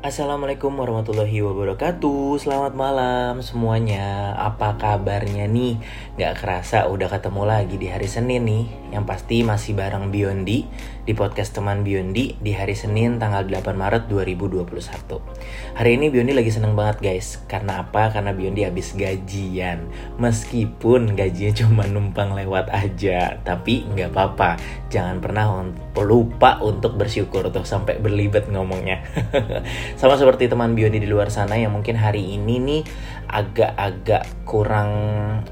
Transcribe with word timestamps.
Assalamualaikum 0.00 0.80
warahmatullahi 0.80 1.44
wabarakatuh. 1.44 2.40
Selamat 2.40 2.72
malam 2.72 3.44
semuanya. 3.44 4.32
Apa 4.32 4.80
kabarnya 4.80 5.44
nih? 5.44 5.76
Gak 6.16 6.40
kerasa 6.40 6.88
udah 6.88 7.12
ketemu 7.12 7.44
lagi 7.44 7.76
di 7.76 7.84
hari 7.84 8.08
Senin 8.08 8.48
nih. 8.48 8.64
Yang 8.96 9.04
pasti 9.04 9.36
masih 9.44 9.76
bareng 9.78 10.08
Biondi 10.10 10.66
Di 11.06 11.14
podcast 11.14 11.54
teman 11.54 11.86
Biondi 11.86 12.34
Di 12.42 12.50
hari 12.58 12.74
Senin 12.74 13.22
tanggal 13.22 13.46
8 13.46 13.62
Maret 13.78 14.10
2021 14.10 14.66
Hari 15.78 15.90
ini 15.94 16.10
Biondi 16.10 16.34
lagi 16.34 16.48
seneng 16.48 16.72
banget 16.72 17.04
guys. 17.04 17.44
Karena 17.44 17.84
apa? 17.84 18.08
Karena 18.08 18.32
Biondi 18.32 18.64
habis 18.64 18.96
gajian. 18.96 19.84
Meskipun 20.16 21.12
gajinya 21.12 21.52
cuma 21.60 21.84
numpang 21.84 22.32
lewat 22.32 22.72
aja 22.72 23.36
Tapi 23.44 23.84
nggak 23.84 24.16
apa-apa. 24.16 24.56
Jangan 24.88 25.20
pernah 25.20 25.44
lupa 26.02 26.58
untuk 26.64 26.96
bersyukur 26.96 27.48
Tuh 27.52 27.64
sampai 27.64 28.00
berlibet 28.00 28.48
ngomongnya. 28.50 29.04
Sama 30.00 30.16
seperti 30.16 30.50
teman 30.50 30.74
Bioni 30.74 30.98
di 30.98 31.08
luar 31.08 31.28
sana 31.32 31.56
yang 31.56 31.72
mungkin 31.72 31.96
hari 31.96 32.36
ini 32.36 32.56
nih 32.60 32.82
agak-agak 33.30 34.42
kurang 34.42 34.90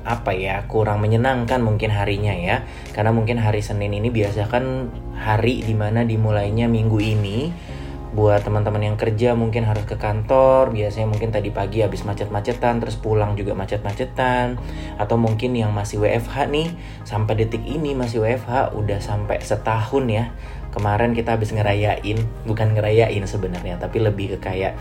apa 0.02 0.34
ya 0.34 0.66
kurang 0.66 1.04
menyenangkan 1.04 1.62
mungkin 1.62 1.94
harinya 1.94 2.34
ya. 2.34 2.66
Karena 2.92 3.14
mungkin 3.14 3.38
hari 3.38 3.62
Senin 3.62 3.94
ini 3.94 4.10
biasa 4.10 4.50
kan 4.50 4.90
hari 5.18 5.62
di 5.62 5.74
mana 5.74 6.02
dimulainya 6.06 6.70
minggu 6.70 6.98
ini 6.98 7.38
buat 8.08 8.40
teman-teman 8.40 8.92
yang 8.92 8.96
kerja 8.96 9.36
mungkin 9.36 9.68
harus 9.68 9.84
ke 9.84 10.00
kantor 10.00 10.72
biasanya 10.72 11.12
mungkin 11.12 11.28
tadi 11.28 11.52
pagi 11.52 11.84
habis 11.84 12.08
macet-macetan 12.08 12.80
terus 12.80 12.96
pulang 12.96 13.36
juga 13.36 13.52
macet-macetan 13.52 14.56
atau 14.96 15.16
mungkin 15.20 15.52
yang 15.52 15.76
masih 15.76 16.00
WFH 16.00 16.48
nih 16.48 16.72
sampai 17.04 17.44
detik 17.44 17.60
ini 17.68 17.92
masih 17.92 18.24
WFH 18.24 18.72
udah 18.72 18.98
sampai 18.98 19.44
setahun 19.44 20.04
ya 20.08 20.24
kemarin 20.72 21.12
kita 21.12 21.36
habis 21.36 21.52
ngerayain 21.52 22.18
bukan 22.48 22.72
ngerayain 22.72 23.24
sebenarnya 23.28 23.76
tapi 23.76 24.00
lebih 24.00 24.36
ke 24.36 24.38
kayak 24.40 24.72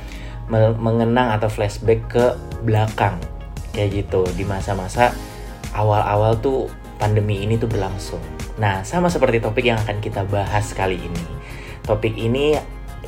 mengenang 0.80 1.36
atau 1.36 1.52
flashback 1.52 2.00
ke 2.08 2.25
belakang 2.64 3.20
kayak 3.75 4.08
gitu 4.08 4.23
di 4.39 4.48
masa-masa 4.48 5.11
awal-awal 5.75 6.39
tuh 6.39 6.72
pandemi 6.98 7.45
ini 7.45 7.61
tuh 7.61 7.70
berlangsung. 7.70 8.22
Nah, 8.58 8.81
sama 8.81 9.11
seperti 9.11 9.38
topik 9.38 9.70
yang 9.70 9.78
akan 9.78 10.02
kita 10.02 10.25
bahas 10.25 10.73
kali 10.73 10.98
ini. 10.98 11.23
Topik 11.86 12.17
ini 12.17 12.58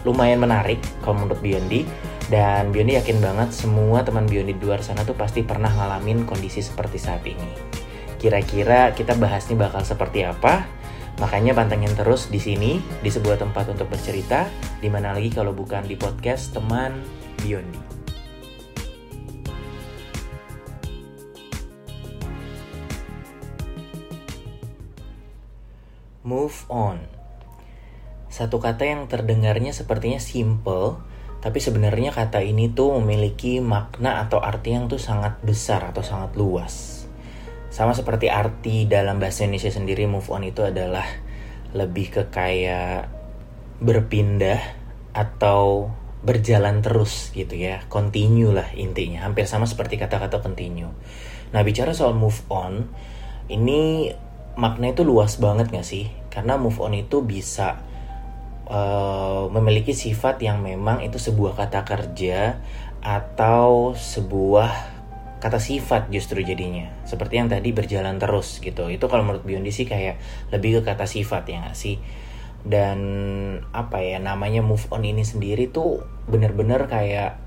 lumayan 0.08 0.40
menarik 0.40 0.80
kalau 1.04 1.24
menurut 1.24 1.40
Biondi 1.44 1.84
dan 2.30 2.70
Biondi 2.70 2.96
yakin 2.96 3.20
banget 3.20 3.50
semua 3.52 4.06
teman 4.06 4.30
Biondi 4.30 4.54
di 4.54 4.64
luar 4.64 4.86
sana 4.86 5.02
tuh 5.02 5.18
pasti 5.18 5.42
pernah 5.42 5.74
ngalamin 5.74 6.24
kondisi 6.30 6.62
seperti 6.62 7.02
saat 7.02 7.26
ini. 7.26 7.52
Kira-kira 8.20 8.92
kita 8.94 9.16
bahas 9.16 9.48
nih 9.48 9.58
bakal 9.58 9.82
seperti 9.82 10.28
apa? 10.28 10.68
Makanya 11.20 11.52
pantengin 11.52 11.92
terus 12.00 12.32
di 12.32 12.40
sini, 12.40 12.80
di 13.04 13.12
sebuah 13.12 13.44
tempat 13.44 13.76
untuk 13.76 13.92
bercerita, 13.92 14.48
di 14.80 14.88
mana 14.88 15.12
lagi 15.12 15.28
kalau 15.34 15.52
bukan 15.52 15.84
di 15.84 16.00
podcast 16.00 16.56
teman 16.56 16.96
Biondi. 17.44 17.80
Move 26.24 26.62
on. 26.70 27.19
Satu 28.40 28.64
kata 28.64 28.88
yang 28.88 29.12
terdengarnya 29.12 29.76
sepertinya 29.76 30.16
simple, 30.16 30.96
tapi 31.44 31.60
sebenarnya 31.60 32.16
kata 32.16 32.40
ini 32.40 32.72
tuh 32.72 32.96
memiliki 32.96 33.60
makna 33.60 34.24
atau 34.24 34.40
arti 34.40 34.72
yang 34.72 34.88
tuh 34.88 34.96
sangat 34.96 35.44
besar 35.44 35.92
atau 35.92 36.00
sangat 36.00 36.40
luas. 36.40 37.04
Sama 37.68 37.92
seperti 37.92 38.32
arti 38.32 38.88
dalam 38.88 39.20
bahasa 39.20 39.44
Indonesia 39.44 39.76
sendiri 39.76 40.08
move 40.08 40.32
on 40.32 40.48
itu 40.48 40.64
adalah 40.64 41.04
lebih 41.76 42.16
ke 42.16 42.24
kayak 42.32 43.12
berpindah 43.84 44.64
atau 45.12 45.92
berjalan 46.24 46.80
terus 46.80 47.36
gitu 47.36 47.60
ya. 47.60 47.84
Continue 47.92 48.56
lah 48.56 48.72
intinya. 48.72 49.28
Hampir 49.28 49.52
sama 49.52 49.68
seperti 49.68 50.00
kata-kata 50.00 50.40
continue. 50.40 50.88
Nah 51.52 51.60
bicara 51.68 51.92
soal 51.92 52.16
move 52.16 52.40
on 52.48 52.88
ini 53.52 54.16
makna 54.56 54.96
itu 54.96 55.04
luas 55.04 55.36
banget 55.44 55.76
gak 55.76 55.84
sih? 55.84 56.08
Karena 56.32 56.56
move 56.56 56.80
on 56.80 56.96
itu 56.96 57.20
bisa 57.20 57.89
uh, 58.70 59.50
memiliki 59.52 59.92
sifat 59.92 60.40
yang 60.40 60.62
memang 60.62 61.02
itu 61.02 61.18
sebuah 61.18 61.58
kata 61.58 61.84
kerja 61.84 62.62
atau 63.02 63.98
sebuah 63.98 65.00
kata 65.40 65.58
sifat 65.58 66.12
justru 66.14 66.46
jadinya. 66.46 66.92
Seperti 67.08 67.40
yang 67.40 67.50
tadi 67.50 67.72
berjalan 67.74 68.22
terus 68.22 68.62
gitu. 68.62 68.88
Itu 68.88 69.10
kalau 69.10 69.26
menurut 69.26 69.44
Biondi 69.44 69.74
sih 69.74 69.90
kayak 69.90 70.22
lebih 70.54 70.80
ke 70.80 70.94
kata 70.94 71.10
sifat 71.10 71.48
ya 71.50 71.58
gak 71.66 71.76
sih? 71.80 71.98
Dan 72.60 73.00
apa 73.72 74.04
ya 74.04 74.20
namanya 74.20 74.60
move 74.60 74.84
on 74.92 75.08
ini 75.08 75.24
sendiri 75.24 75.72
tuh 75.72 76.04
bener-bener 76.28 76.86
kayak 76.92 77.40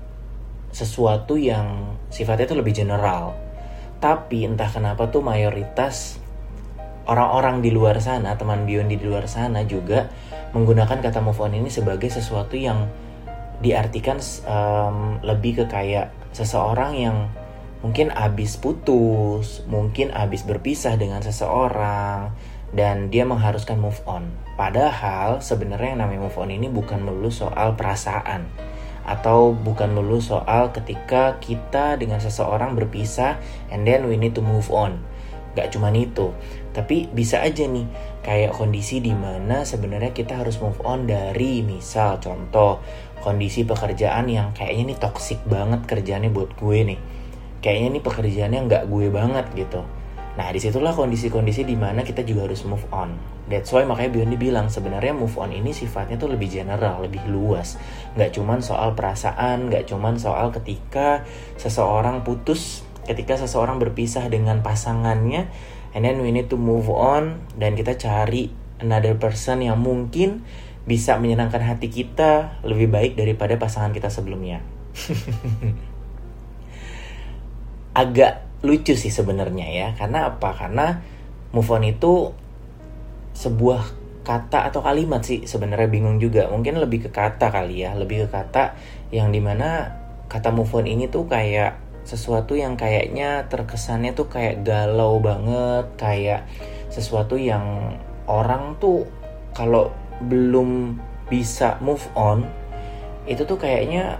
sesuatu 0.73 1.37
yang 1.37 1.95
sifatnya 2.09 2.49
tuh 2.49 2.59
lebih 2.65 2.73
general. 2.73 3.37
Tapi 4.01 4.49
entah 4.49 4.67
kenapa 4.67 5.07
tuh 5.13 5.21
mayoritas 5.21 6.22
orang-orang 7.09 7.59
di 7.59 7.71
luar 7.73 7.99
sana 7.99 8.35
teman 8.39 8.63
Biondi 8.63 8.95
di 8.95 9.05
luar 9.07 9.27
sana 9.27 9.63
juga 9.67 10.07
menggunakan 10.53 11.01
kata 11.01 11.19
move 11.19 11.41
on 11.41 11.57
ini 11.57 11.67
sebagai 11.67 12.07
sesuatu 12.07 12.53
yang 12.53 12.87
diartikan 13.63 14.19
um, 14.45 15.17
lebih 15.23 15.63
ke 15.63 15.65
kayak 15.71 16.11
seseorang 16.35 16.91
yang 16.99 17.17
mungkin 17.83 18.15
abis 18.15 18.55
putus, 18.55 19.63
mungkin 19.67 20.15
abis 20.15 20.47
berpisah 20.47 20.95
dengan 20.95 21.19
seseorang, 21.19 22.31
dan 22.71 23.11
dia 23.11 23.27
mengharuskan 23.27 23.77
move 23.77 23.99
on. 24.07 24.31
Padahal 24.55 25.43
sebenarnya 25.43 25.95
yang 25.95 26.01
namanya 26.07 26.31
move 26.31 26.39
on 26.39 26.49
ini 26.49 26.71
bukan 26.71 27.03
melulu 27.03 27.29
soal 27.29 27.75
perasaan 27.75 28.47
atau 29.03 29.51
bukan 29.51 29.91
melulu 29.91 30.23
soal 30.23 30.71
ketika 30.71 31.35
kita 31.43 31.99
dengan 31.99 32.23
seseorang 32.23 32.71
berpisah 32.71 33.35
and 33.67 33.83
then 33.83 34.07
we 34.07 34.15
need 34.15 34.31
to 34.31 34.39
move 34.39 34.71
on. 34.71 35.03
Gak 35.53 35.75
cuma 35.75 35.93
itu, 35.93 36.33
tapi 36.73 37.05
bisa 37.13 37.45
aja 37.45 37.69
nih 37.69 37.85
kayak 38.25 38.57
kondisi 38.57 38.97
di 38.97 39.13
mana 39.13 39.61
sebenarnya 39.61 40.09
kita 40.11 40.41
harus 40.41 40.57
move 40.57 40.81
on 40.81 41.05
dari 41.05 41.61
misal 41.61 42.17
contoh 42.17 42.81
kondisi 43.21 43.63
pekerjaan 43.63 44.27
yang 44.27 44.51
kayaknya 44.51 44.93
nih 44.93 44.99
toxic 44.99 45.39
banget 45.47 45.85
kerjaannya 45.85 46.33
buat 46.33 46.57
gue 46.59 46.79
nih. 46.91 46.99
Kayaknya 47.63 47.87
ini 47.95 47.99
pekerjaannya 48.03 48.59
nggak 48.67 48.83
gue 48.91 49.07
banget 49.07 49.45
gitu. 49.55 49.85
Nah 50.33 50.49
di 50.49 50.59
situlah 50.59 50.91
kondisi-kondisi 50.97 51.63
di 51.63 51.77
mana 51.77 52.01
kita 52.01 52.25
juga 52.25 52.49
harus 52.49 52.65
move 52.65 52.83
on. 52.91 53.15
That's 53.47 53.69
why 53.71 53.85
makanya 53.85 54.17
Biondi 54.19 54.35
bilang 54.35 54.67
sebenarnya 54.67 55.15
move 55.15 55.37
on 55.39 55.53
ini 55.53 55.71
sifatnya 55.71 56.17
tuh 56.19 56.33
lebih 56.33 56.51
general 56.51 57.05
lebih 57.05 57.23
luas. 57.29 57.79
Nggak 58.17 58.35
cuman 58.35 58.59
soal 58.59 58.97
perasaan 58.97 59.71
nggak 59.71 59.87
cuman 59.87 60.19
soal 60.19 60.51
ketika 60.51 61.23
seseorang 61.55 62.25
putus 62.25 62.83
ketika 63.03 63.35
seseorang 63.35 63.83
berpisah 63.83 64.31
dengan 64.31 64.63
pasangannya 64.63 65.51
and 65.93 66.01
then 66.03 66.19
we 66.19 66.33
need 66.33 66.49
to 66.49 66.57
move 66.57 66.89
on 66.89 67.45
dan 67.57 67.77
kita 67.77 67.95
cari 67.95 68.49
another 68.81 69.15
person 69.15 69.61
yang 69.63 69.79
mungkin 69.79 70.43
bisa 70.83 71.15
menyenangkan 71.15 71.63
hati 71.63 71.87
kita 71.87 72.59
lebih 72.67 72.91
baik 72.91 73.13
daripada 73.15 73.55
pasangan 73.55 73.95
kita 73.95 74.11
sebelumnya. 74.11 74.59
Agak 78.03 78.43
lucu 78.65 78.97
sih 78.99 79.13
sebenarnya 79.13 79.69
ya. 79.71 79.87
Karena 79.95 80.33
apa? 80.33 80.51
Karena 80.51 80.99
move 81.55 81.69
on 81.71 81.87
itu 81.87 82.35
sebuah 83.33 84.03
kata 84.23 84.71
atau 84.71 84.79
kalimat 84.83 85.23
sih 85.23 85.47
sebenarnya 85.47 85.87
bingung 85.87 86.19
juga. 86.19 86.51
Mungkin 86.51 86.81
lebih 86.83 87.07
ke 87.07 87.09
kata 87.15 87.47
kali 87.47 87.87
ya. 87.87 87.95
Lebih 87.95 88.27
ke 88.27 88.29
kata 88.33 88.75
yang 89.15 89.31
di 89.31 89.39
mana 89.39 89.99
kata 90.27 90.51
move 90.51 90.73
on 90.75 90.89
ini 90.89 91.07
tuh 91.07 91.29
kayak 91.31 91.79
sesuatu 92.03 92.55
yang 92.55 92.75
kayaknya 92.75 93.47
terkesannya 93.47 94.11
tuh 94.11 94.27
kayak 94.27 94.67
galau 94.67 95.23
banget 95.23 95.87
kayak 95.95 96.47
sesuatu 96.91 97.39
yang 97.39 97.95
orang 98.27 98.75
tuh 98.77 99.07
kalau 99.55 99.89
belum 100.23 100.99
bisa 101.31 101.79
move 101.79 102.03
on 102.13 102.43
itu 103.23 103.47
tuh 103.47 103.55
kayaknya 103.55 104.19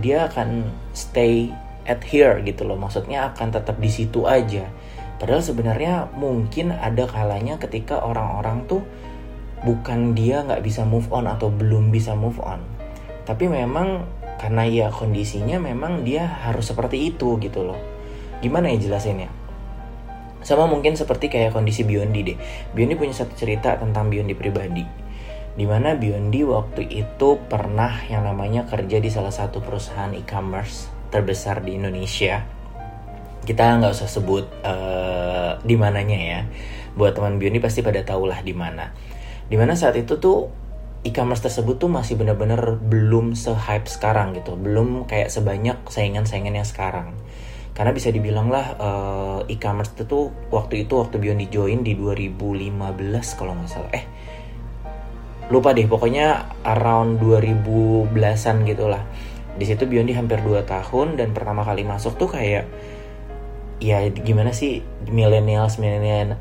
dia 0.00 0.28
akan 0.28 0.68
stay 0.92 1.52
adhere 1.84 2.40
gitu 2.46 2.64
loh. 2.64 2.78
Maksudnya 2.78 3.32
akan 3.32 3.52
tetap 3.52 3.76
di 3.80 3.90
situ 3.90 4.24
aja. 4.24 4.68
Padahal 5.18 5.42
sebenarnya 5.44 6.10
mungkin 6.16 6.74
ada 6.74 7.06
kalanya 7.06 7.58
ketika 7.60 8.02
orang-orang 8.02 8.66
tuh 8.66 8.82
bukan 9.62 10.18
dia 10.18 10.42
nggak 10.42 10.66
bisa 10.66 10.82
move 10.82 11.06
on 11.14 11.30
atau 11.30 11.52
belum 11.52 11.94
bisa 11.94 12.16
move 12.18 12.38
on. 12.42 12.58
Tapi 13.22 13.46
memang 13.46 14.02
karena 14.42 14.66
ya 14.66 14.86
kondisinya 14.90 15.62
memang 15.62 16.02
dia 16.02 16.26
harus 16.26 16.66
seperti 16.66 17.14
itu 17.14 17.38
gitu 17.38 17.62
loh. 17.62 17.78
Gimana 18.42 18.74
ya 18.74 18.82
jelasinnya? 18.82 19.30
Sama 20.42 20.66
mungkin 20.66 20.98
seperti 20.98 21.30
kayak 21.30 21.54
kondisi 21.54 21.86
Biondi 21.86 22.34
deh. 22.34 22.38
Biondi 22.74 22.98
punya 22.98 23.14
satu 23.14 23.38
cerita 23.38 23.78
tentang 23.78 24.10
Biondi 24.10 24.34
pribadi. 24.34 24.82
Di 25.54 25.62
mana 25.62 25.94
Biondi 25.94 26.42
waktu 26.42 26.90
itu 26.90 27.38
pernah 27.46 28.02
yang 28.10 28.26
namanya 28.26 28.66
kerja 28.66 28.98
di 28.98 29.06
salah 29.06 29.30
satu 29.30 29.62
perusahaan 29.62 30.10
e-commerce 30.10 30.90
terbesar 31.14 31.62
di 31.62 31.78
Indonesia. 31.78 32.42
Kita 33.46 33.78
nggak 33.78 33.94
usah 33.94 34.10
sebut 34.10 34.50
uh, 34.66 35.62
di 35.62 35.78
mananya 35.78 36.18
ya. 36.18 36.40
Buat 36.98 37.14
teman 37.14 37.38
Bioni 37.38 37.62
pasti 37.62 37.78
pada 37.78 38.02
tahu 38.02 38.26
lah 38.26 38.42
di 38.42 38.50
mana. 38.50 38.90
Di 39.46 39.54
mana 39.54 39.78
saat 39.78 39.94
itu 39.94 40.18
tuh 40.18 40.50
e-commerce 41.02 41.42
tersebut 41.42 41.82
tuh 41.82 41.90
masih 41.90 42.14
bener-bener 42.14 42.78
belum 42.78 43.34
se-hype 43.34 43.90
sekarang 43.90 44.38
gitu. 44.38 44.54
Belum 44.54 45.04
kayak 45.06 45.30
sebanyak 45.30 45.82
saingan-saingan 45.86 46.58
yang 46.62 46.68
sekarang. 46.68 47.14
Karena 47.72 47.90
bisa 47.90 48.12
dibilang 48.12 48.52
lah 48.52 48.66
uh, 48.76 49.40
e-commerce 49.48 49.96
itu 49.96 50.04
tuh 50.04 50.24
waktu 50.52 50.86
itu 50.86 50.94
waktu 50.98 51.16
Biondi 51.18 51.48
join 51.48 51.80
di 51.80 51.96
2015 51.96 53.38
kalau 53.38 53.56
nggak 53.56 53.70
salah. 53.70 53.92
Eh 53.96 54.04
lupa 55.52 55.76
deh 55.76 55.84
pokoknya 55.84 56.48
around 56.64 57.20
2010-an 57.20 58.56
gitu 58.64 58.88
lah 58.88 59.04
di 59.52 59.68
situ 59.68 59.84
Biondi 59.84 60.16
hampir 60.16 60.40
2 60.40 60.64
tahun 60.64 61.20
dan 61.20 61.36
pertama 61.36 61.60
kali 61.60 61.84
masuk 61.84 62.16
tuh 62.16 62.32
kayak 62.32 62.64
ya 63.82 63.98
gimana 64.14 64.54
sih 64.54 64.78
millennials 65.10 65.82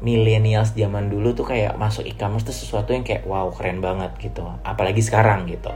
millennials 0.06 0.78
zaman 0.78 1.10
dulu 1.10 1.34
tuh 1.34 1.50
kayak 1.50 1.74
masuk 1.74 2.06
e-commerce 2.06 2.46
tuh 2.46 2.54
sesuatu 2.54 2.94
yang 2.94 3.02
kayak 3.02 3.26
wow 3.26 3.50
keren 3.50 3.82
banget 3.82 4.14
gitu. 4.22 4.46
Apalagi 4.62 5.02
sekarang 5.02 5.50
gitu. 5.50 5.74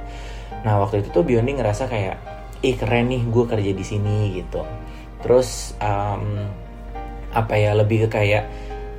Nah 0.62 0.78
waktu 0.78 1.02
itu 1.02 1.10
tuh 1.10 1.26
Biondi 1.26 1.58
ngerasa 1.58 1.90
kayak 1.90 2.22
ih 2.62 2.78
keren 2.78 3.10
nih 3.10 3.26
gue 3.26 3.46
kerja 3.50 3.72
di 3.74 3.86
sini 3.86 4.38
gitu. 4.38 4.62
Terus 5.26 5.74
um, 5.82 6.46
apa 7.34 7.58
ya 7.58 7.74
lebih 7.74 8.06
ke 8.06 8.10
kayak 8.14 8.46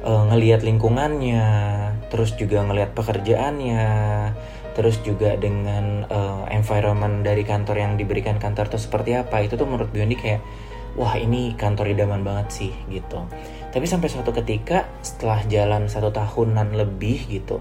uh, 0.02 0.26
ngelihat 0.34 0.66
lingkungannya 0.66 1.46
terus 2.10 2.34
juga 2.34 2.66
ngelihat 2.66 2.92
pekerjaannya 2.98 3.86
terus 4.74 5.00
juga 5.00 5.38
dengan 5.40 6.04
uh, 6.10 6.44
environment 6.52 7.24
dari 7.24 7.46
kantor 7.46 7.80
yang 7.80 7.92
diberikan 7.94 8.42
kantor 8.42 8.74
itu 8.74 8.78
seperti 8.82 9.14
apa. 9.14 9.38
Itu 9.46 9.54
tuh 9.54 9.70
menurut 9.70 9.88
Biondi 9.94 10.18
kayak 10.18 10.42
wah 10.96 11.14
ini 11.20 11.52
kantor 11.54 11.92
idaman 11.92 12.24
banget 12.24 12.48
sih 12.50 12.72
gitu. 12.88 13.28
Tapi 13.70 13.84
sampai 13.84 14.08
suatu 14.08 14.32
ketika 14.32 14.88
setelah 15.04 15.44
jalan 15.46 15.86
satu 15.92 16.08
tahunan 16.08 16.72
lebih 16.72 17.28
gitu 17.28 17.60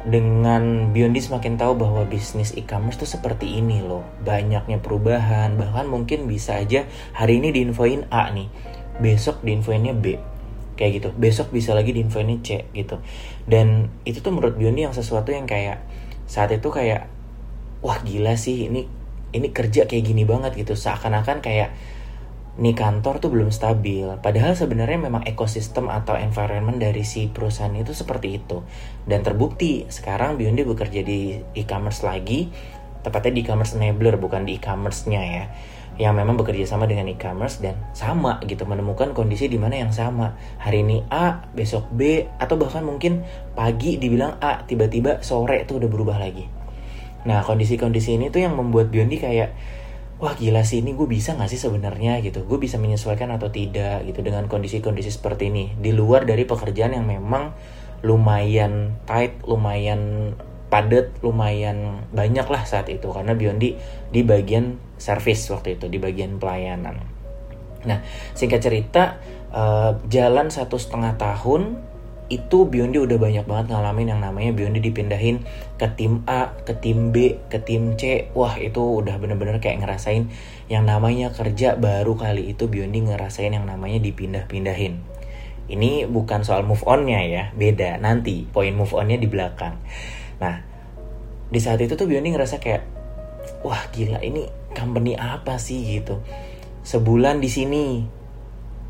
dengan 0.00 0.94
Biondi 0.96 1.20
semakin 1.20 1.60
tahu 1.60 1.76
bahwa 1.76 2.08
bisnis 2.08 2.56
e-commerce 2.56 3.02
tuh 3.02 3.10
seperti 3.10 3.60
ini 3.60 3.84
loh. 3.84 4.06
Banyaknya 4.24 4.80
perubahan 4.80 5.60
bahkan 5.60 5.84
mungkin 5.90 6.24
bisa 6.24 6.56
aja 6.56 6.88
hari 7.12 7.42
ini 7.42 7.52
diinfoin 7.52 8.08
A 8.08 8.32
nih 8.32 8.48
besok 9.02 9.42
diinfoinnya 9.44 9.92
B. 9.92 10.16
Kayak 10.78 10.90
gitu 11.02 11.08
besok 11.12 11.52
bisa 11.52 11.76
lagi 11.76 11.92
diinfoinnya 11.92 12.40
C 12.40 12.64
gitu. 12.72 13.02
Dan 13.44 13.92
itu 14.08 14.24
tuh 14.24 14.32
menurut 14.32 14.56
Biondi 14.56 14.88
yang 14.88 14.96
sesuatu 14.96 15.34
yang 15.34 15.44
kayak 15.44 15.84
saat 16.24 16.54
itu 16.54 16.70
kayak 16.70 17.10
wah 17.84 17.98
gila 18.00 18.38
sih 18.38 18.70
ini 18.70 18.86
ini 19.34 19.48
kerja 19.52 19.84
kayak 19.84 20.04
gini 20.06 20.24
banget 20.24 20.56
gitu. 20.56 20.72
Seakan-akan 20.72 21.44
kayak 21.44 21.76
nih 22.58 22.74
kantor 22.74 23.22
tuh 23.22 23.30
belum 23.30 23.54
stabil. 23.54 24.10
Padahal 24.18 24.58
sebenarnya 24.58 24.98
memang 24.98 25.22
ekosistem 25.22 25.86
atau 25.86 26.18
environment 26.18 26.82
dari 26.82 27.06
si 27.06 27.30
perusahaan 27.30 27.70
itu 27.76 27.94
seperti 27.94 28.42
itu. 28.42 28.66
Dan 29.06 29.22
terbukti 29.22 29.86
sekarang 29.86 30.34
Biondi 30.34 30.66
bekerja 30.66 31.06
di 31.06 31.38
e-commerce 31.54 32.02
lagi. 32.02 32.50
Tepatnya 33.06 33.32
di 33.38 33.40
e-commerce 33.46 33.78
enabler 33.78 34.18
bukan 34.18 34.42
di 34.42 34.58
e-commerce-nya 34.58 35.22
ya. 35.22 35.44
Yang 36.00 36.14
memang 36.16 36.34
bekerja 36.40 36.66
sama 36.66 36.90
dengan 36.90 37.06
e-commerce 37.12 37.62
dan 37.62 37.78
sama 37.94 38.42
gitu 38.48 38.66
menemukan 38.66 39.14
kondisi 39.14 39.46
di 39.46 39.56
mana 39.60 39.78
yang 39.78 39.92
sama. 39.94 40.34
Hari 40.58 40.82
ini 40.82 41.06
A 41.12 41.46
besok 41.54 41.86
B 41.94 42.26
atau 42.40 42.58
bahkan 42.58 42.82
mungkin 42.82 43.22
pagi 43.54 44.00
dibilang 44.00 44.40
A 44.42 44.66
tiba-tiba 44.66 45.22
sore 45.22 45.62
itu 45.62 45.78
udah 45.78 45.88
berubah 45.88 46.18
lagi. 46.18 46.48
Nah 47.24 47.44
kondisi-kondisi 47.44 48.16
ini 48.16 48.32
tuh 48.32 48.40
yang 48.44 48.56
membuat 48.56 48.88
Biondi 48.88 49.20
kayak 49.20 49.52
wah 50.20 50.36
gila 50.36 50.62
sih 50.62 50.84
ini 50.84 50.92
gue 50.92 51.08
bisa 51.08 51.34
gak 51.34 51.48
sih 51.48 51.56
sebenarnya? 51.56 52.20
Gitu. 52.20 52.44
Gue 52.44 52.60
bisa 52.60 52.76
menyesuaikan 52.76 53.32
atau 53.32 53.48
tidak? 53.48 54.04
Gitu 54.04 54.20
dengan 54.20 54.46
kondisi-kondisi 54.46 55.10
seperti 55.10 55.48
ini. 55.48 55.72
Di 55.80 55.96
luar 55.96 56.28
dari 56.28 56.44
pekerjaan 56.44 56.92
yang 56.92 57.08
memang 57.08 57.56
lumayan 58.04 58.96
tight 59.04 59.44
lumayan 59.44 60.32
padat 60.70 61.10
lumayan 61.24 62.06
banyak 62.12 62.46
lah 62.46 62.62
saat 62.68 62.86
itu. 62.92 63.08
Karena 63.10 63.32
Biondi 63.34 63.74
di 64.12 64.20
bagian 64.22 64.76
service 65.00 65.48
waktu 65.50 65.80
itu 65.80 65.88
di 65.88 65.96
bagian 65.96 66.36
pelayanan. 66.36 67.00
Nah 67.88 68.04
singkat 68.36 68.60
cerita 68.60 69.18
uh, 69.50 69.96
jalan 70.12 70.52
satu 70.52 70.76
setengah 70.76 71.16
tahun 71.16 71.89
itu 72.30 72.62
Biondi 72.70 73.02
udah 73.02 73.18
banyak 73.18 73.42
banget 73.42 73.74
ngalamin 73.74 74.14
yang 74.14 74.22
namanya 74.22 74.54
Biondi 74.54 74.78
dipindahin 74.78 75.42
ke 75.74 75.90
tim 75.98 76.22
A, 76.30 76.54
ke 76.62 76.78
tim 76.78 77.10
B, 77.10 77.42
ke 77.50 77.58
tim 77.58 77.98
C. 77.98 78.30
Wah 78.38 78.54
itu 78.54 78.78
udah 78.78 79.18
bener-bener 79.18 79.58
kayak 79.58 79.82
ngerasain 79.82 80.30
yang 80.70 80.86
namanya 80.86 81.34
kerja 81.34 81.74
baru 81.74 82.14
kali 82.14 82.54
itu 82.54 82.70
Biondi 82.70 83.02
ngerasain 83.02 83.50
yang 83.50 83.66
namanya 83.66 83.98
dipindah-pindahin. 83.98 85.02
Ini 85.70 86.06
bukan 86.06 86.46
soal 86.46 86.62
move 86.62 86.86
onnya 86.86 87.18
ya, 87.26 87.44
beda 87.50 87.98
nanti 87.98 88.46
poin 88.46 88.78
move 88.78 88.94
onnya 88.94 89.18
di 89.18 89.26
belakang. 89.26 89.82
Nah, 90.38 90.62
di 91.50 91.58
saat 91.58 91.82
itu 91.82 91.98
tuh 91.98 92.06
Biondi 92.06 92.30
ngerasa 92.30 92.62
kayak, 92.62 92.82
wah 93.66 93.90
gila 93.90 94.22
ini 94.22 94.46
company 94.70 95.18
apa 95.18 95.58
sih 95.58 95.98
gitu. 95.98 96.22
Sebulan 96.86 97.42
di 97.42 97.50
sini, 97.50 98.06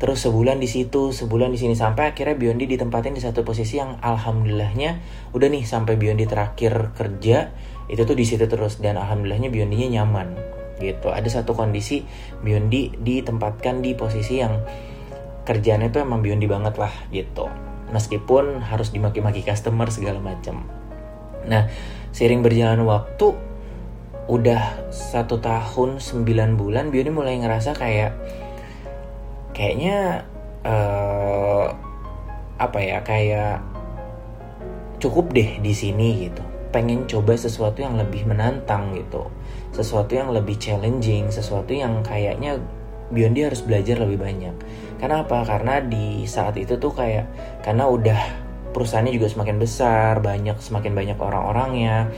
terus 0.01 0.25
sebulan 0.25 0.57
di 0.57 0.65
situ, 0.65 1.13
sebulan 1.13 1.53
di 1.53 1.61
sini 1.61 1.77
sampai 1.77 2.09
akhirnya 2.09 2.33
Biondi 2.33 2.65
ditempatin 2.65 3.13
di 3.13 3.21
satu 3.21 3.45
posisi 3.45 3.77
yang 3.77 4.01
alhamdulillahnya 4.01 4.97
udah 5.29 5.45
nih 5.45 5.61
sampai 5.61 5.93
Biondi 5.93 6.25
terakhir 6.25 6.97
kerja 6.97 7.53
itu 7.85 8.01
tuh 8.01 8.17
di 8.17 8.25
situ 8.25 8.49
terus 8.49 8.81
dan 8.81 8.97
alhamdulillahnya 8.97 9.53
Biondinya 9.53 10.01
nyaman 10.01 10.33
gitu. 10.81 11.13
Ada 11.13 11.45
satu 11.45 11.53
kondisi 11.53 12.01
Biondi 12.41 12.97
ditempatkan 12.97 13.85
di 13.85 13.93
posisi 13.93 14.41
yang 14.41 14.65
kerjanya 15.45 15.93
tuh 15.93 16.01
emang 16.01 16.25
Biondi 16.25 16.49
banget 16.49 16.81
lah 16.81 16.93
gitu. 17.13 17.45
Meskipun 17.93 18.65
harus 18.65 18.89
dimaki-maki 18.89 19.45
customer 19.45 19.85
segala 19.93 20.17
macam. 20.17 20.65
Nah, 21.45 21.69
seiring 22.09 22.41
berjalan 22.41 22.81
waktu, 22.89 23.37
udah 24.25 24.89
satu 24.89 25.37
tahun 25.37 26.01
sembilan 26.01 26.57
bulan, 26.57 26.89
Bioni 26.89 27.11
mulai 27.13 27.37
ngerasa 27.37 27.75
kayak 27.77 28.11
kayaknya 29.61 30.25
uh, 30.65 31.69
apa 32.57 32.79
ya 32.81 32.97
kayak 33.05 33.61
cukup 34.97 35.29
deh 35.37 35.61
di 35.61 35.69
sini 35.69 36.25
gitu. 36.25 36.41
Pengen 36.73 37.05
coba 37.05 37.37
sesuatu 37.37 37.85
yang 37.85 37.93
lebih 37.93 38.25
menantang 38.25 38.97
gitu, 38.97 39.29
sesuatu 39.69 40.17
yang 40.17 40.33
lebih 40.33 40.57
challenging, 40.57 41.29
sesuatu 41.29 41.77
yang 41.77 42.01
kayaknya 42.01 42.57
Biondi 43.13 43.45
harus 43.45 43.61
belajar 43.61 44.01
lebih 44.01 44.17
banyak. 44.17 44.55
Karena 44.97 45.21
apa? 45.21 45.45
Karena 45.45 45.77
di 45.77 46.25
saat 46.25 46.57
itu 46.57 46.81
tuh 46.81 46.97
kayak 46.97 47.29
karena 47.61 47.85
udah 47.85 48.17
perusahaannya 48.73 49.13
juga 49.13 49.29
semakin 49.29 49.61
besar, 49.61 50.25
banyak 50.25 50.57
semakin 50.57 50.97
banyak 50.97 51.17
orang-orangnya. 51.21 52.09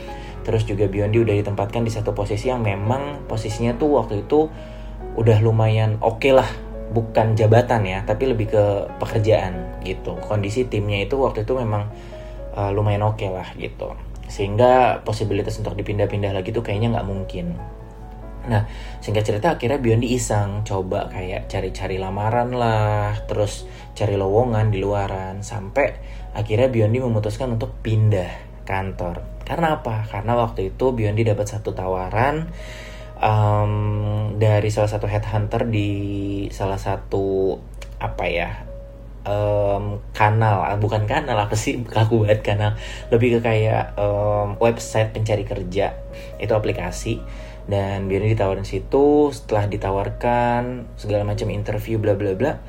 Terus 0.47 0.63
juga 0.63 0.87
Biondi 0.87 1.19
udah 1.19 1.35
ditempatkan 1.43 1.83
di 1.83 1.91
satu 1.91 2.15
posisi 2.15 2.47
yang 2.47 2.63
memang 2.63 3.27
posisinya 3.27 3.75
tuh 3.75 3.99
waktu 3.99 4.23
itu 4.23 4.47
udah 5.17 5.37
lumayan 5.41 5.97
oke 5.97 6.21
okay 6.21 6.33
lah, 6.35 6.47
bukan 6.93 7.33
jabatan 7.33 7.83
ya, 7.83 7.99
tapi 8.05 8.29
lebih 8.29 8.53
ke 8.53 8.63
pekerjaan 9.01 9.81
gitu. 9.81 10.15
Kondisi 10.21 10.69
timnya 10.69 11.01
itu 11.01 11.17
waktu 11.17 11.43
itu 11.43 11.57
memang 11.57 11.89
uh, 12.53 12.69
lumayan 12.69 13.03
oke 13.03 13.17
okay 13.17 13.29
lah 13.33 13.49
gitu. 13.57 13.97
Sehingga 14.29 15.01
posibilitas 15.01 15.57
untuk 15.57 15.73
dipindah-pindah 15.73 16.31
lagi 16.31 16.53
tuh 16.53 16.61
kayaknya 16.61 16.95
nggak 16.95 17.07
mungkin. 17.09 17.57
Nah, 18.43 18.67
singkat 18.99 19.23
cerita 19.23 19.55
akhirnya 19.55 19.79
Biondi 19.79 20.13
iseng 20.19 20.67
coba 20.67 21.07
kayak 21.07 21.47
cari-cari 21.47 21.95
lamaran 21.95 22.51
lah, 22.51 23.15
terus 23.23 23.63
cari 23.95 24.19
lowongan 24.19 24.67
di 24.67 24.83
luaran 24.83 25.39
sampai 25.39 25.95
akhirnya 26.35 26.67
Biondi 26.67 26.99
memutuskan 26.99 27.55
untuk 27.55 27.71
pindah 27.79 28.61
kantor. 28.67 29.43
Karena 29.47 29.79
apa? 29.79 30.07
Karena 30.11 30.35
waktu 30.35 30.75
itu 30.75 30.91
Biondi 30.91 31.23
dapat 31.23 31.47
satu 31.47 31.71
tawaran 31.71 32.51
um, 33.23 33.73
dari 34.35 34.67
salah 34.67 34.91
satu 34.91 35.07
headhunter 35.07 35.63
di 35.71 35.91
salah 36.51 36.77
satu 36.77 37.55
apa 38.03 38.25
ya 38.27 38.49
um, 39.23 40.03
kanal 40.11 40.67
ah, 40.67 40.75
bukan 40.75 41.07
kanal 41.07 41.39
apa 41.39 41.55
sih 41.55 41.79
kaku 41.95 42.27
banget 42.27 42.43
kanal. 42.43 42.71
Lebih 43.09 43.39
ke 43.39 43.47
kayak 43.47 43.95
um, 43.95 44.59
website 44.59 45.15
pencari 45.15 45.47
kerja. 45.47 45.95
Itu 46.37 46.53
aplikasi 46.53 47.23
dan 47.63 48.11
biar 48.11 48.27
ditawarin 48.27 48.67
situ 48.67 49.31
setelah 49.31 49.71
ditawarkan 49.71 50.91
segala 50.99 51.23
macam 51.23 51.47
interview 51.49 51.97
bla 51.97 52.13
bla 52.19 52.35
bla. 52.35 52.59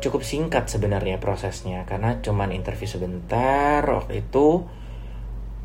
Cukup 0.00 0.24
singkat 0.24 0.72
sebenarnya 0.72 1.20
prosesnya 1.20 1.84
karena 1.84 2.24
cuman 2.24 2.56
interview 2.56 2.88
sebentar 2.88 3.84
waktu 3.84 4.24
itu 4.24 4.64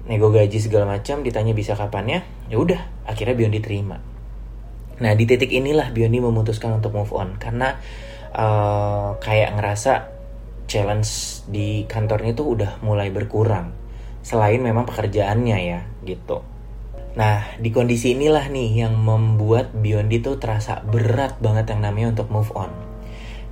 nego 0.05 0.29
gaji 0.29 0.57
segala 0.61 0.97
macam 0.97 1.25
ditanya 1.25 1.53
bisa 1.57 1.73
kapan 1.73 2.05
ya? 2.05 2.19
Ya 2.49 2.57
udah 2.61 2.81
akhirnya 3.09 3.33
Biondi 3.33 3.59
terima. 3.61 3.97
Nah 5.01 5.11
di 5.17 5.25
titik 5.27 5.51
inilah 5.51 5.91
Biondi 5.91 6.21
memutuskan 6.21 6.77
untuk 6.77 6.95
move 6.95 7.11
on 7.11 7.35
karena 7.41 7.77
uh, 8.31 9.17
kayak 9.19 9.57
ngerasa 9.57 9.93
challenge 10.65 11.41
di 11.49 11.85
kantornya 11.85 12.33
tuh 12.33 12.57
udah 12.57 12.71
mulai 12.81 13.13
berkurang 13.13 13.73
selain 14.25 14.57
memang 14.57 14.89
pekerjaannya 14.89 15.57
ya 15.61 15.79
gitu. 16.01 16.41
Nah, 17.15 17.55
di 17.55 17.71
kondisi 17.71 18.11
inilah 18.11 18.51
nih 18.51 18.83
yang 18.83 18.99
membuat 18.99 19.71
Biondi 19.71 20.19
tuh 20.19 20.35
terasa 20.35 20.83
berat 20.83 21.39
banget 21.39 21.71
yang 21.71 21.87
namanya 21.87 22.19
untuk 22.19 22.27
move 22.27 22.51
on. 22.59 22.67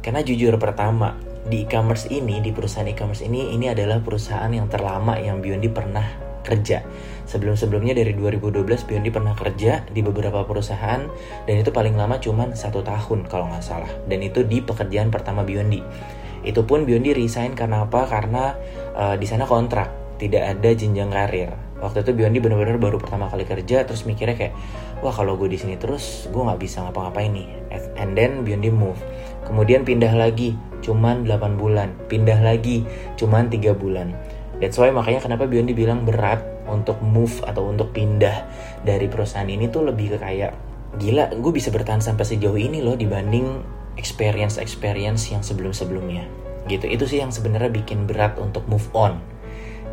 Karena 0.04 0.20
jujur 0.20 0.60
pertama, 0.60 1.16
di 1.48 1.64
e-commerce 1.64 2.12
ini, 2.12 2.44
di 2.44 2.52
perusahaan 2.52 2.84
e-commerce 2.84 3.24
ini, 3.24 3.56
ini 3.56 3.72
adalah 3.72 4.04
perusahaan 4.04 4.52
yang 4.52 4.68
terlama 4.68 5.16
yang 5.16 5.40
Biondi 5.40 5.72
pernah 5.72 6.04
kerja. 6.44 6.84
Sebelum-sebelumnya 7.24 7.96
dari 7.96 8.14
2012 8.14 8.86
Biondi 8.86 9.10
pernah 9.10 9.34
kerja 9.34 9.88
di 9.88 10.04
beberapa 10.04 10.44
perusahaan 10.44 11.02
dan 11.48 11.56
itu 11.56 11.72
paling 11.72 11.96
lama 11.96 12.20
cuman 12.20 12.54
satu 12.54 12.84
tahun 12.84 13.26
kalau 13.32 13.50
nggak 13.50 13.64
salah. 13.64 13.90
Dan 14.06 14.22
itu 14.22 14.44
di 14.44 14.60
pekerjaan 14.60 15.10
pertama 15.10 15.42
Biondi. 15.42 15.80
Itu 16.44 16.68
pun 16.68 16.84
Biondi 16.84 17.16
resign 17.16 17.56
karena 17.56 17.88
apa? 17.88 18.04
Karena 18.06 18.54
uh, 18.94 19.16
di 19.16 19.24
sana 19.24 19.48
kontrak 19.48 20.20
tidak 20.20 20.44
ada 20.60 20.70
jenjang 20.76 21.10
karir. 21.10 21.52
Waktu 21.80 22.04
itu 22.04 22.12
Biondi 22.16 22.40
benar-benar 22.40 22.80
baru 22.80 22.96
pertama 23.00 23.28
kali 23.28 23.44
kerja 23.44 23.84
terus 23.84 24.08
mikirnya 24.08 24.40
kayak 24.40 24.56
wah 25.04 25.12
kalau 25.12 25.36
gue 25.36 25.52
di 25.52 25.60
sini 25.60 25.76
terus 25.76 26.32
gue 26.32 26.40
nggak 26.40 26.60
bisa 26.60 26.84
ngapa-ngapain 26.84 27.32
nih. 27.32 27.48
And 27.96 28.16
then 28.20 28.44
Biondi 28.44 28.72
move. 28.72 29.00
Kemudian 29.48 29.84
pindah 29.88 30.12
lagi 30.12 30.56
cuman 30.84 31.24
8 31.24 31.60
bulan. 31.60 31.96
Pindah 32.12 32.40
lagi 32.40 32.84
cuman 33.16 33.48
tiga 33.48 33.72
bulan 33.72 34.16
That's 34.64 34.80
why 34.80 34.96
makanya 34.96 35.28
kenapa 35.28 35.44
Biondi 35.44 35.76
bilang 35.76 36.08
berat 36.08 36.40
untuk 36.72 37.04
move 37.04 37.44
atau 37.44 37.68
untuk 37.68 37.92
pindah 37.92 38.48
dari 38.88 39.12
perusahaan 39.12 39.44
ini 39.44 39.68
tuh 39.68 39.84
lebih 39.92 40.16
ke 40.16 40.18
kayak 40.24 40.56
gila 40.96 41.36
gue 41.36 41.52
bisa 41.52 41.68
bertahan 41.68 42.00
sampai 42.00 42.24
sejauh 42.24 42.56
ini 42.56 42.80
loh 42.80 42.96
dibanding 42.96 43.60
experience 44.00 44.56
experience 44.56 45.28
yang 45.28 45.44
sebelum 45.44 45.76
sebelumnya 45.76 46.24
gitu. 46.72 46.88
Itu 46.88 47.12
sih 47.12 47.20
yang 47.20 47.36
sebenarnya 47.36 47.76
bikin 47.76 48.08
berat 48.08 48.40
untuk 48.40 48.64
move 48.72 48.88
on 48.96 49.20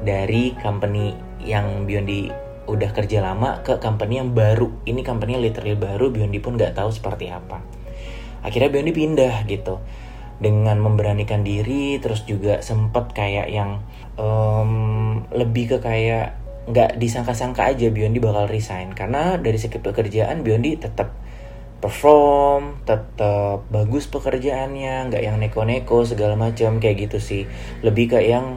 dari 0.06 0.54
company 0.62 1.18
yang 1.42 1.82
Biondi 1.82 2.30
udah 2.70 2.94
kerja 2.94 3.26
lama 3.26 3.66
ke 3.66 3.82
company 3.82 4.22
yang 4.22 4.30
baru. 4.30 4.70
Ini 4.86 5.02
company 5.02 5.34
literally 5.34 5.74
baru 5.74 6.14
Biondi 6.14 6.38
pun 6.38 6.54
nggak 6.54 6.78
tahu 6.78 6.94
seperti 6.94 7.26
apa. 7.26 7.58
Akhirnya 8.46 8.70
Biondi 8.70 8.94
pindah 8.94 9.50
gitu 9.50 9.82
dengan 10.40 10.80
memberanikan 10.80 11.44
diri 11.44 12.00
terus 12.00 12.24
juga 12.24 12.64
sempet 12.64 13.12
kayak 13.12 13.52
yang 13.52 13.84
um, 14.16 15.22
lebih 15.30 15.76
ke 15.76 15.78
kayak 15.84 16.40
nggak 16.70 16.96
disangka-sangka 16.96 17.68
aja 17.68 17.92
Biondi 17.92 18.18
bakal 18.18 18.48
resign. 18.48 18.96
Karena 18.96 19.36
dari 19.36 19.60
segi 19.60 19.76
pekerjaan 19.78 20.40
Biondi 20.40 20.80
tetap 20.80 21.12
perform 21.80 22.84
tetap 22.84 23.64
bagus 23.72 24.04
pekerjaannya 24.12 25.08
nggak 25.08 25.22
yang 25.24 25.40
neko-neko 25.40 26.04
segala 26.04 26.36
macam 26.36 26.80
kayak 26.80 27.08
gitu 27.08 27.18
sih. 27.20 27.42
Lebih 27.84 28.16
ke 28.16 28.18
yang 28.24 28.56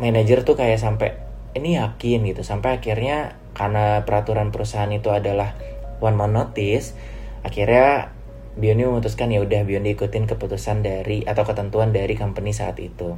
manajer 0.00 0.44
tuh 0.44 0.56
kayak 0.56 0.80
sampai 0.80 1.16
ini 1.52 1.76
yakin 1.76 2.24
gitu. 2.24 2.40
Sampai 2.40 2.80
akhirnya 2.80 3.36
karena 3.52 4.06
peraturan 4.06 4.54
perusahaan 4.54 4.90
itu 4.92 5.10
adalah 5.10 5.52
one 5.98 6.14
month 6.14 6.34
notice 6.34 6.94
akhirnya 7.42 8.12
Biondi 8.58 8.82
memutuskan 8.82 9.30
ya 9.30 9.38
udah 9.38 9.62
Biondi 9.62 9.94
ikutin 9.94 10.26
keputusan 10.26 10.82
dari 10.82 11.22
atau 11.22 11.46
ketentuan 11.46 11.94
dari 11.94 12.18
company 12.18 12.50
saat 12.50 12.82
itu. 12.82 13.14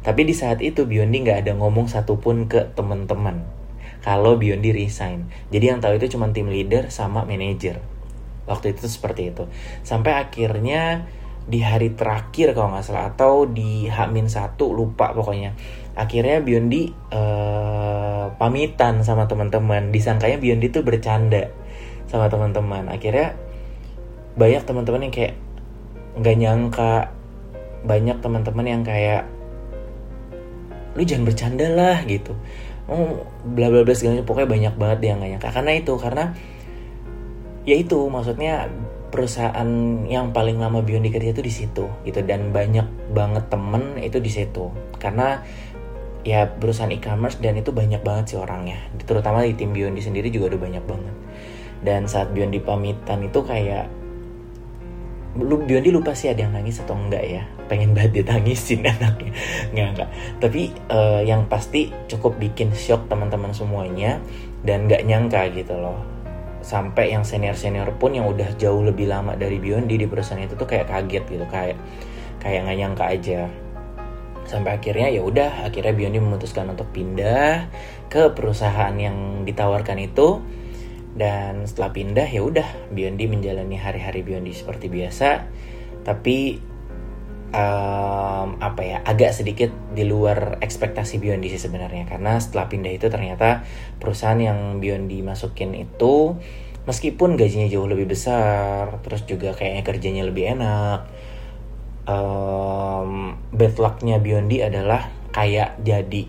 Tapi 0.00 0.24
di 0.24 0.32
saat 0.32 0.64
itu 0.64 0.88
Biondi 0.88 1.20
nggak 1.20 1.44
ada 1.44 1.52
ngomong 1.52 1.92
satupun 1.92 2.48
ke 2.48 2.72
teman-teman 2.72 3.44
kalau 4.00 4.40
Biondi 4.40 4.72
resign. 4.72 5.28
Jadi 5.52 5.64
yang 5.68 5.84
tahu 5.84 6.00
itu 6.00 6.16
cuma 6.16 6.32
tim 6.32 6.48
leader 6.48 6.88
sama 6.88 7.28
manager. 7.28 7.84
Waktu 8.48 8.72
itu 8.72 8.88
seperti 8.88 9.28
itu. 9.28 9.44
Sampai 9.84 10.16
akhirnya 10.16 11.04
di 11.48 11.60
hari 11.60 11.92
terakhir 11.92 12.52
kalau 12.56 12.72
nggak 12.72 12.84
salah 12.84 13.12
atau 13.12 13.44
di 13.44 13.92
Hamin 13.92 14.32
satu 14.32 14.72
lupa 14.72 15.12
pokoknya. 15.12 15.52
Akhirnya 15.98 16.40
Biondi 16.40 16.88
uh, 17.12 18.32
pamitan 18.40 19.04
sama 19.04 19.28
teman-teman. 19.28 19.92
Disangkanya 19.92 20.40
Biondi 20.40 20.72
tuh 20.72 20.80
bercanda 20.80 21.52
sama 22.08 22.32
teman-teman. 22.32 22.88
Akhirnya 22.88 23.36
banyak 24.38 24.62
teman-teman 24.62 25.10
yang 25.10 25.14
kayak 25.14 25.34
nggak 26.14 26.36
nyangka. 26.38 26.94
Banyak 27.78 28.18
teman-teman 28.22 28.66
yang 28.66 28.82
kayak 28.86 29.26
lu 30.98 31.06
jangan 31.06 31.26
bercanda 31.26 31.66
lah 31.70 32.02
gitu. 32.06 32.34
Oh 32.90 33.22
bla 33.44 33.70
bla 33.70 33.86
bla 33.86 33.94
segala 33.94 34.24
pokoknya 34.24 34.48
banyak 34.48 34.74
banget 34.78 34.98
yang 35.10 35.18
nggak 35.20 35.30
nyangka. 35.36 35.50
Karena 35.50 35.72
itu 35.74 35.92
karena 35.98 36.24
ya 37.68 37.76
itu 37.76 37.98
maksudnya 38.08 38.70
perusahaan 39.08 39.68
yang 40.08 40.32
paling 40.32 40.60
lama 40.60 40.80
Beyond 40.84 41.12
kerja 41.12 41.30
itu 41.34 41.42
di 41.42 41.52
situ 41.52 41.84
gitu. 42.06 42.20
Dan 42.22 42.50
banyak 42.54 43.14
banget 43.14 43.46
temen 43.50 43.98
itu 43.98 44.18
di 44.18 44.30
situ. 44.30 44.70
Karena 44.98 45.42
ya 46.26 46.50
perusahaan 46.50 46.90
e-commerce 46.90 47.38
dan 47.38 47.56
itu 47.56 47.70
banyak 47.70 48.02
banget 48.02 48.34
sih 48.34 48.38
orangnya. 48.38 48.78
Terutama 49.06 49.46
di 49.46 49.54
tim 49.54 49.70
Beyond 49.70 50.02
sendiri 50.02 50.34
juga 50.34 50.54
udah 50.54 50.60
banyak 50.60 50.84
banget. 50.86 51.16
Dan 51.78 52.10
saat 52.10 52.34
Beyond 52.34 52.58
pamitan 52.66 53.22
itu 53.22 53.38
kayak 53.46 53.86
lu 55.36 55.60
Biondi 55.60 55.92
lupa 55.92 56.16
sih 56.16 56.32
ada 56.32 56.48
yang 56.48 56.56
nangis 56.56 56.80
atau 56.80 56.96
enggak 56.96 57.24
ya. 57.28 57.42
Pengen 57.68 57.92
banget 57.92 58.24
ditangisin 58.24 58.86
anaknya. 58.92 59.32
Nggak 59.76 59.88
enggak. 59.92 60.10
Tapi 60.40 60.62
uh, 60.88 61.20
yang 61.20 61.44
pasti 61.50 61.92
cukup 62.08 62.40
bikin 62.40 62.72
shock 62.72 63.10
teman-teman 63.12 63.52
semuanya 63.52 64.22
dan 64.64 64.88
nggak 64.88 65.04
nyangka 65.04 65.52
gitu 65.52 65.76
loh. 65.76 66.00
Sampai 66.64 67.12
yang 67.12 67.22
senior 67.22 67.54
senior 67.54 67.92
pun 68.00 68.16
yang 68.16 68.26
udah 68.28 68.56
jauh 68.56 68.80
lebih 68.80 69.08
lama 69.08 69.36
dari 69.36 69.60
Biondi 69.60 70.00
di 70.00 70.06
perusahaan 70.08 70.40
itu 70.40 70.56
tuh 70.56 70.68
kayak 70.68 70.88
kaget 70.88 71.24
gitu 71.28 71.46
kayak 71.48 71.76
kayak 72.40 72.64
nggak 72.64 72.78
nyangka 72.80 73.04
aja. 73.04 73.40
Sampai 74.48 74.80
akhirnya 74.80 75.12
ya 75.12 75.20
udah 75.20 75.68
akhirnya 75.68 75.92
Biondi 75.92 76.24
memutuskan 76.24 76.72
untuk 76.72 76.88
pindah 76.88 77.68
ke 78.08 78.32
perusahaan 78.32 78.96
yang 78.96 79.44
ditawarkan 79.44 80.00
itu 80.00 80.40
dan 81.18 81.66
setelah 81.66 81.90
pindah 81.90 82.28
ya 82.30 82.46
udah 82.46 82.94
Biondi 82.94 83.26
menjalani 83.26 83.74
hari-hari 83.74 84.22
Biondi 84.22 84.54
seperti 84.54 84.86
biasa. 84.86 85.50
Tapi 86.06 86.62
um, 87.50 88.48
apa 88.62 88.82
ya 88.86 88.98
agak 89.02 89.34
sedikit 89.34 89.74
di 89.92 90.06
luar 90.06 90.62
ekspektasi 90.62 91.18
Biondi 91.18 91.50
sih 91.50 91.58
sebenarnya. 91.58 92.06
Karena 92.06 92.38
setelah 92.38 92.70
pindah 92.70 92.94
itu 92.94 93.10
ternyata 93.10 93.66
perusahaan 93.98 94.38
yang 94.38 94.78
Biondi 94.78 95.20
masukin 95.26 95.74
itu 95.74 96.38
meskipun 96.88 97.36
gajinya 97.36 97.68
jauh 97.68 97.84
lebih 97.84 98.08
besar 98.08 99.04
terus 99.04 99.28
juga 99.28 99.52
kayaknya 99.52 99.84
kerjanya 99.84 100.24
lebih 100.24 100.56
enak 100.56 101.04
um, 102.08 103.36
bad 103.52 103.76
lucknya 103.76 104.16
Biondi 104.16 104.64
adalah 104.64 105.12
kayak 105.28 105.84
jadi 105.84 106.24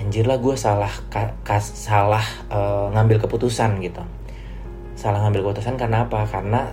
anjir 0.00 0.24
lah 0.24 0.38
gue 0.40 0.54
salah 0.56 0.92
kas, 1.44 1.64
salah 1.74 2.24
uh, 2.48 2.88
ngambil 2.94 3.24
keputusan 3.26 3.80
gitu. 3.84 4.02
Salah 4.96 5.24
ngambil 5.26 5.50
keputusan 5.50 5.76
karena 5.76 6.06
apa? 6.06 6.24
Karena 6.28 6.72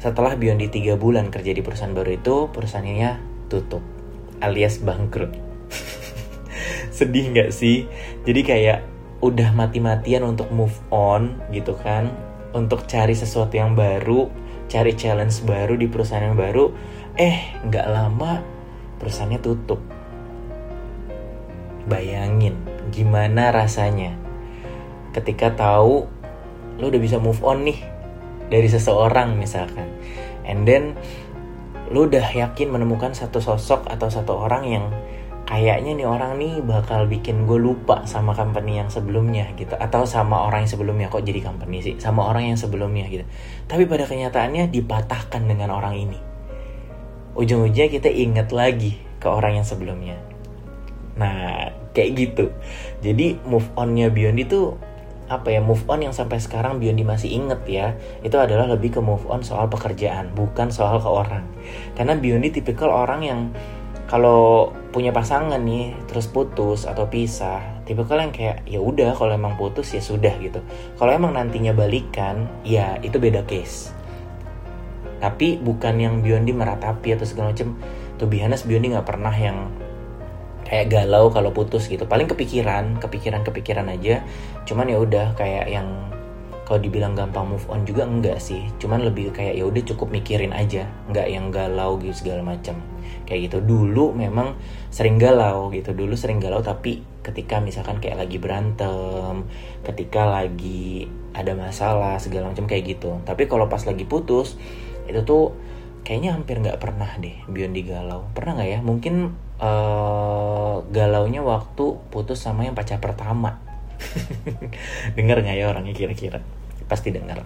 setelah 0.00 0.34
Biondi 0.34 0.72
tiga 0.72 0.96
bulan 0.96 1.28
kerja 1.28 1.52
di 1.52 1.60
perusahaan 1.60 1.92
baru 1.92 2.16
itu 2.16 2.48
perusahaannya 2.50 3.10
tutup 3.52 3.84
alias 4.40 4.80
bangkrut. 4.80 5.36
Sedih 6.96 7.30
nggak 7.30 7.52
sih? 7.52 7.84
Jadi 8.24 8.40
kayak 8.40 8.78
udah 9.20 9.52
mati-matian 9.52 10.24
untuk 10.24 10.48
move 10.48 10.72
on 10.88 11.36
gitu 11.52 11.76
kan 11.76 12.08
untuk 12.56 12.88
cari 12.88 13.12
sesuatu 13.12 13.52
yang 13.52 13.76
baru 13.76 14.32
cari 14.70 14.96
challenge 14.96 15.44
baru 15.44 15.76
di 15.76 15.90
perusahaan 15.92 16.32
yang 16.32 16.40
baru 16.40 16.72
eh 17.20 17.60
nggak 17.68 17.86
lama 17.90 18.40
perusahaannya 18.96 19.40
tutup 19.44 19.82
Bayangin 21.90 22.54
gimana 22.94 23.50
rasanya 23.50 24.14
ketika 25.10 25.50
tahu 25.58 26.06
lo 26.78 26.84
udah 26.86 27.02
bisa 27.02 27.18
move 27.18 27.42
on 27.42 27.66
nih 27.66 27.82
dari 28.46 28.70
seseorang 28.70 29.34
misalkan. 29.34 29.90
And 30.46 30.62
then 30.64 30.94
lo 31.90 32.06
udah 32.06 32.22
yakin 32.22 32.70
menemukan 32.70 33.10
satu 33.12 33.42
sosok 33.42 33.90
atau 33.90 34.06
satu 34.06 34.38
orang 34.38 34.64
yang 34.70 34.86
kayaknya 35.50 35.98
nih 35.98 36.06
orang 36.06 36.38
nih 36.38 36.62
bakal 36.62 37.10
bikin 37.10 37.42
gue 37.42 37.58
lupa 37.58 38.06
sama 38.06 38.38
company 38.38 38.78
yang 38.78 38.86
sebelumnya 38.86 39.50
gitu. 39.58 39.74
Atau 39.74 40.06
sama 40.06 40.46
orang 40.46 40.62
yang 40.62 40.70
sebelumnya 40.70 41.06
kok 41.10 41.26
jadi 41.26 41.42
company 41.42 41.82
sih? 41.82 41.94
Sama 41.98 42.30
orang 42.30 42.54
yang 42.54 42.58
sebelumnya 42.58 43.10
gitu. 43.10 43.26
Tapi 43.66 43.90
pada 43.90 44.06
kenyataannya 44.06 44.70
dipatahkan 44.70 45.42
dengan 45.42 45.74
orang 45.74 45.98
ini. 45.98 46.18
Ujung-ujungnya 47.34 47.90
kita 47.90 48.10
inget 48.10 48.54
lagi 48.54 48.98
ke 49.18 49.26
orang 49.26 49.58
yang 49.58 49.66
sebelumnya. 49.66 50.18
Nah 51.18 51.79
kayak 51.96 52.10
gitu. 52.16 52.44
Jadi 53.02 53.38
move 53.46 53.66
onnya 53.74 54.08
Biondi 54.12 54.46
tuh 54.46 54.78
apa 55.30 55.54
ya 55.54 55.62
move 55.62 55.86
on 55.86 56.02
yang 56.02 56.10
sampai 56.10 56.42
sekarang 56.42 56.82
Biondi 56.82 57.06
masih 57.06 57.30
inget 57.30 57.62
ya 57.70 57.94
itu 58.26 58.34
adalah 58.34 58.66
lebih 58.66 58.98
ke 58.98 59.00
move 59.00 59.22
on 59.30 59.46
soal 59.46 59.70
pekerjaan 59.70 60.34
bukan 60.34 60.74
soal 60.74 60.98
ke 60.98 61.06
orang. 61.06 61.46
Karena 61.94 62.18
Biondi 62.18 62.50
tipikal 62.50 62.90
orang 62.90 63.20
yang 63.22 63.40
kalau 64.10 64.74
punya 64.90 65.14
pasangan 65.14 65.62
nih 65.62 65.94
terus 66.10 66.26
putus 66.26 66.82
atau 66.82 67.06
pisah 67.06 67.62
tipikal 67.86 68.18
yang 68.18 68.34
kayak 68.34 68.66
ya 68.66 68.82
udah 68.82 69.14
kalau 69.14 69.30
emang 69.30 69.54
putus 69.54 69.94
ya 69.94 70.02
sudah 70.02 70.34
gitu. 70.42 70.58
Kalau 70.98 71.14
emang 71.14 71.38
nantinya 71.38 71.70
balikan 71.70 72.50
ya 72.66 72.98
itu 72.98 73.22
beda 73.22 73.46
case. 73.46 73.94
Tapi 75.22 75.62
bukan 75.62 75.94
yang 76.02 76.14
Biondi 76.26 76.50
meratapi 76.50 77.14
atau 77.14 77.22
segala 77.28 77.54
macam 77.54 77.78
tuh 78.18 78.26
bihanas 78.26 78.66
Biondi 78.66 78.98
nggak 78.98 79.06
pernah 79.06 79.30
yang 79.30 79.70
kayak 80.70 80.86
galau 80.86 81.34
kalau 81.34 81.50
putus 81.50 81.90
gitu. 81.90 82.06
Paling 82.06 82.30
kepikiran 82.30 83.02
kepikiran 83.02 83.42
kepikiran 83.42 83.90
aja. 83.90 84.22
Cuman 84.62 84.86
ya 84.86 85.02
udah 85.02 85.34
kayak 85.34 85.66
yang 85.66 85.90
kalau 86.62 86.78
dibilang 86.86 87.18
gampang 87.18 87.50
move 87.50 87.66
on 87.66 87.82
juga 87.82 88.06
enggak 88.06 88.38
sih. 88.38 88.70
Cuman 88.78 89.02
lebih 89.02 89.34
kayak 89.34 89.58
ya 89.58 89.66
udah 89.66 89.82
cukup 89.82 90.14
mikirin 90.14 90.54
aja. 90.54 90.86
Nggak 91.10 91.26
yang 91.26 91.50
galau 91.50 91.98
gitu 91.98 92.14
segala 92.14 92.46
macam 92.46 92.78
kayak 93.26 93.50
gitu. 93.50 93.58
Dulu 93.58 94.14
memang 94.14 94.54
sering 94.94 95.18
galau 95.18 95.74
gitu. 95.74 95.90
Dulu 95.90 96.14
sering 96.14 96.38
galau 96.38 96.62
tapi 96.62 97.02
ketika 97.26 97.58
misalkan 97.58 97.98
kayak 97.98 98.22
lagi 98.22 98.40
berantem 98.40 99.44
ketika 99.84 100.24
lagi 100.24 101.04
ada 101.34 101.52
masalah 101.58 102.22
segala 102.22 102.54
macam 102.54 102.70
kayak 102.70 102.94
gitu. 102.94 103.18
Tapi 103.26 103.50
kalau 103.50 103.66
pas 103.66 103.82
lagi 103.82 104.06
putus 104.06 104.54
itu 105.10 105.26
tuh 105.26 105.50
kayaknya 106.06 106.38
hampir 106.38 106.62
nggak 106.62 106.78
pernah 106.78 107.10
deh 107.18 107.34
Biondi 107.50 107.82
galau 107.82 108.30
pernah 108.30 108.54
nggak 108.54 108.70
ya? 108.70 108.78
Mungkin 108.78 109.34
uh, 109.60 110.82
galaunya 110.90 111.44
waktu 111.44 112.00
putus 112.08 112.40
sama 112.42 112.66
yang 112.66 112.74
pacar 112.74 112.98
pertama. 112.98 113.60
Denger 115.16 115.44
nggak 115.44 115.56
ya 115.56 115.64
orangnya 115.68 115.92
kira-kira? 115.92 116.40
Pasti 116.88 117.12
denger. 117.14 117.44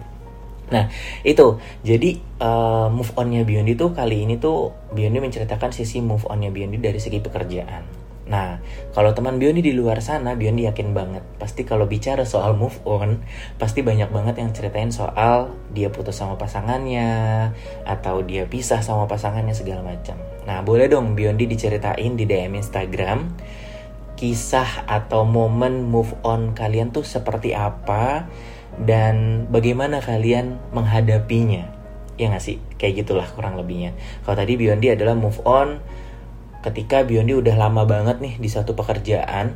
Nah 0.73 0.89
itu. 1.21 1.59
Jadi 1.85 2.17
uh, 2.41 2.89
move 2.89 3.13
onnya 3.19 3.45
Biondi 3.45 3.77
tuh 3.77 3.93
kali 3.93 4.25
ini 4.25 4.41
tuh 4.41 4.73
Biondi 4.95 5.21
menceritakan 5.21 5.69
sisi 5.69 6.01
move 6.01 6.25
onnya 6.25 6.49
Biondi 6.49 6.81
dari 6.81 6.97
segi 6.97 7.21
pekerjaan. 7.21 8.05
Nah, 8.25 8.57
kalau 8.89 9.13
teman 9.13 9.37
Biondi 9.37 9.61
di 9.61 9.69
luar 9.77 10.01
sana, 10.01 10.33
Biondi 10.33 10.65
yakin 10.65 10.97
banget. 10.97 11.21
Pasti 11.37 11.61
kalau 11.61 11.85
bicara 11.85 12.25
soal 12.25 12.57
move 12.57 12.81
on, 12.81 13.21
pasti 13.61 13.85
banyak 13.85 14.09
banget 14.09 14.41
yang 14.41 14.49
ceritain 14.49 14.89
soal 14.89 15.53
dia 15.77 15.93
putus 15.93 16.17
sama 16.17 16.33
pasangannya, 16.33 17.53
atau 17.85 18.25
dia 18.25 18.49
pisah 18.49 18.81
sama 18.81 19.05
pasangannya 19.05 19.53
segala 19.53 19.85
macam. 19.85 20.17
Nah, 20.45 20.61
boleh 20.61 20.85
dong 20.85 21.17
Biondi 21.17 21.49
diceritain 21.49 22.13
di 22.13 22.25
DM 22.29 22.57
Instagram 22.57 23.33
kisah 24.15 24.87
atau 24.87 25.27
momen 25.27 25.91
move 25.91 26.15
on 26.23 26.55
kalian 26.55 26.95
tuh 26.95 27.03
seperti 27.03 27.51
apa 27.51 28.31
dan 28.79 29.45
bagaimana 29.51 29.99
kalian 29.99 30.55
menghadapinya. 30.71 31.67
Ya 32.15 32.31
nggak 32.31 32.43
sih? 32.43 32.63
Kayak 32.79 33.03
gitulah 33.03 33.27
kurang 33.27 33.59
lebihnya. 33.59 33.91
Kalau 34.23 34.39
tadi 34.39 34.55
Biondi 34.55 34.87
adalah 34.93 35.19
move 35.19 35.43
on 35.43 35.83
ketika 36.63 37.03
Biondi 37.03 37.35
udah 37.35 37.55
lama 37.59 37.83
banget 37.83 38.23
nih 38.23 38.39
di 38.39 38.47
satu 38.47 38.73
pekerjaan 38.73 39.53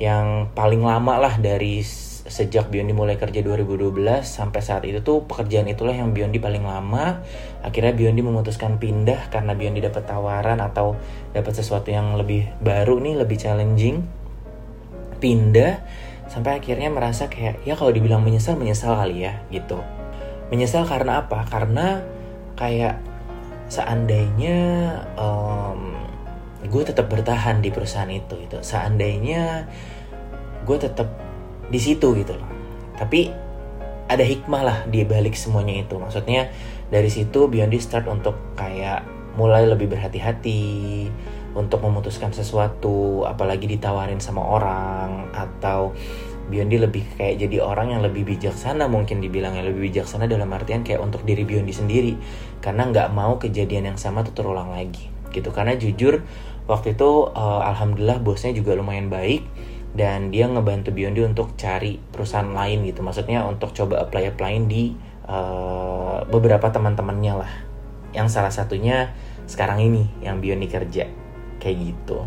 yang 0.00 0.48
paling 0.52 0.80
lama 0.80 1.20
lah 1.20 1.34
dari 1.40 1.80
sejak 2.26 2.68
Biondi 2.68 2.92
mulai 2.92 3.16
kerja 3.16 3.40
2012 3.40 3.96
sampai 4.20 4.60
saat 4.60 4.84
itu 4.84 5.00
tuh 5.00 5.24
pekerjaan 5.24 5.68
itulah 5.70 5.94
yang 5.96 6.12
Biondi 6.12 6.36
paling 6.36 6.66
lama. 6.66 7.24
Akhirnya 7.64 7.96
Biondi 7.96 8.20
memutuskan 8.20 8.76
pindah 8.76 9.32
karena 9.32 9.56
Biondi 9.56 9.80
dapat 9.80 10.04
tawaran 10.04 10.60
atau 10.60 10.98
dapat 11.32 11.52
sesuatu 11.56 11.88
yang 11.88 12.18
lebih 12.20 12.50
baru 12.60 13.00
nih 13.00 13.14
lebih 13.24 13.36
challenging. 13.40 14.04
Pindah 15.20 15.80
sampai 16.28 16.60
akhirnya 16.60 16.92
merasa 16.92 17.26
kayak 17.26 17.64
ya 17.64 17.74
kalau 17.74 17.90
dibilang 17.90 18.20
menyesal 18.20 18.60
menyesal 18.60 18.98
kali 18.98 19.24
ya 19.24 19.40
gitu. 19.48 19.80
Menyesal 20.52 20.84
karena 20.84 21.24
apa? 21.24 21.46
Karena 21.48 22.04
kayak 22.58 23.00
seandainya 23.70 24.58
um, 25.14 25.94
gue 26.66 26.82
tetap 26.84 27.08
bertahan 27.08 27.64
di 27.64 27.72
perusahaan 27.72 28.10
itu 28.10 28.36
itu 28.36 28.58
seandainya 28.60 29.64
gue 30.66 30.76
tetap 30.76 31.29
di 31.70 31.78
situ 31.78 32.12
gitu 32.18 32.34
loh. 32.34 32.50
Tapi 32.98 33.30
ada 34.10 34.26
hikmah 34.26 34.62
lah 34.66 34.78
di 34.90 35.06
balik 35.06 35.38
semuanya 35.38 35.86
itu. 35.86 35.94
Maksudnya 35.94 36.50
dari 36.90 37.06
situ 37.06 37.46
Biondi 37.46 37.78
start 37.78 38.10
untuk 38.10 38.58
kayak 38.58 39.06
mulai 39.38 39.64
lebih 39.70 39.86
berhati-hati 39.86 41.06
untuk 41.54 41.82
memutuskan 41.82 42.34
sesuatu 42.34 43.22
apalagi 43.26 43.70
ditawarin 43.70 44.18
sama 44.18 44.42
orang 44.42 45.30
atau 45.30 45.94
Biondi 46.50 46.82
lebih 46.82 47.06
kayak 47.14 47.46
jadi 47.46 47.62
orang 47.62 47.94
yang 47.94 48.02
lebih 48.02 48.26
bijaksana 48.26 48.90
mungkin 48.90 49.22
dibilangnya 49.22 49.62
lebih 49.62 49.86
bijaksana 49.86 50.26
dalam 50.26 50.50
artian 50.50 50.82
kayak 50.82 50.98
untuk 50.98 51.22
diri 51.22 51.46
Biondi 51.46 51.70
sendiri. 51.70 52.18
Karena 52.58 52.90
nggak 52.90 53.14
mau 53.14 53.38
kejadian 53.38 53.94
yang 53.94 53.98
sama 53.98 54.26
tuh 54.26 54.34
terulang 54.34 54.74
lagi 54.74 55.06
gitu. 55.30 55.54
Karena 55.54 55.78
jujur 55.78 56.26
waktu 56.66 56.98
itu 56.98 57.30
uh, 57.30 57.62
alhamdulillah 57.62 58.18
bosnya 58.18 58.50
juga 58.50 58.74
lumayan 58.74 59.06
baik 59.06 59.46
dan 59.90 60.30
dia 60.30 60.46
ngebantu 60.46 60.94
Biondi 60.94 61.26
untuk 61.26 61.58
cari 61.58 61.98
perusahaan 61.98 62.46
lain 62.46 62.86
gitu. 62.86 63.02
Maksudnya 63.02 63.42
untuk 63.46 63.74
coba 63.74 64.06
apply 64.06 64.34
apply 64.34 64.54
di 64.70 64.94
uh, 65.26 66.22
beberapa 66.30 66.70
teman-temannya 66.70 67.34
lah. 67.34 67.52
Yang 68.14 68.28
salah 68.38 68.52
satunya 68.54 69.14
sekarang 69.50 69.82
ini 69.82 70.06
yang 70.22 70.38
Biondi 70.38 70.70
kerja. 70.70 71.10
Kayak 71.58 71.76
gitu. 71.82 72.26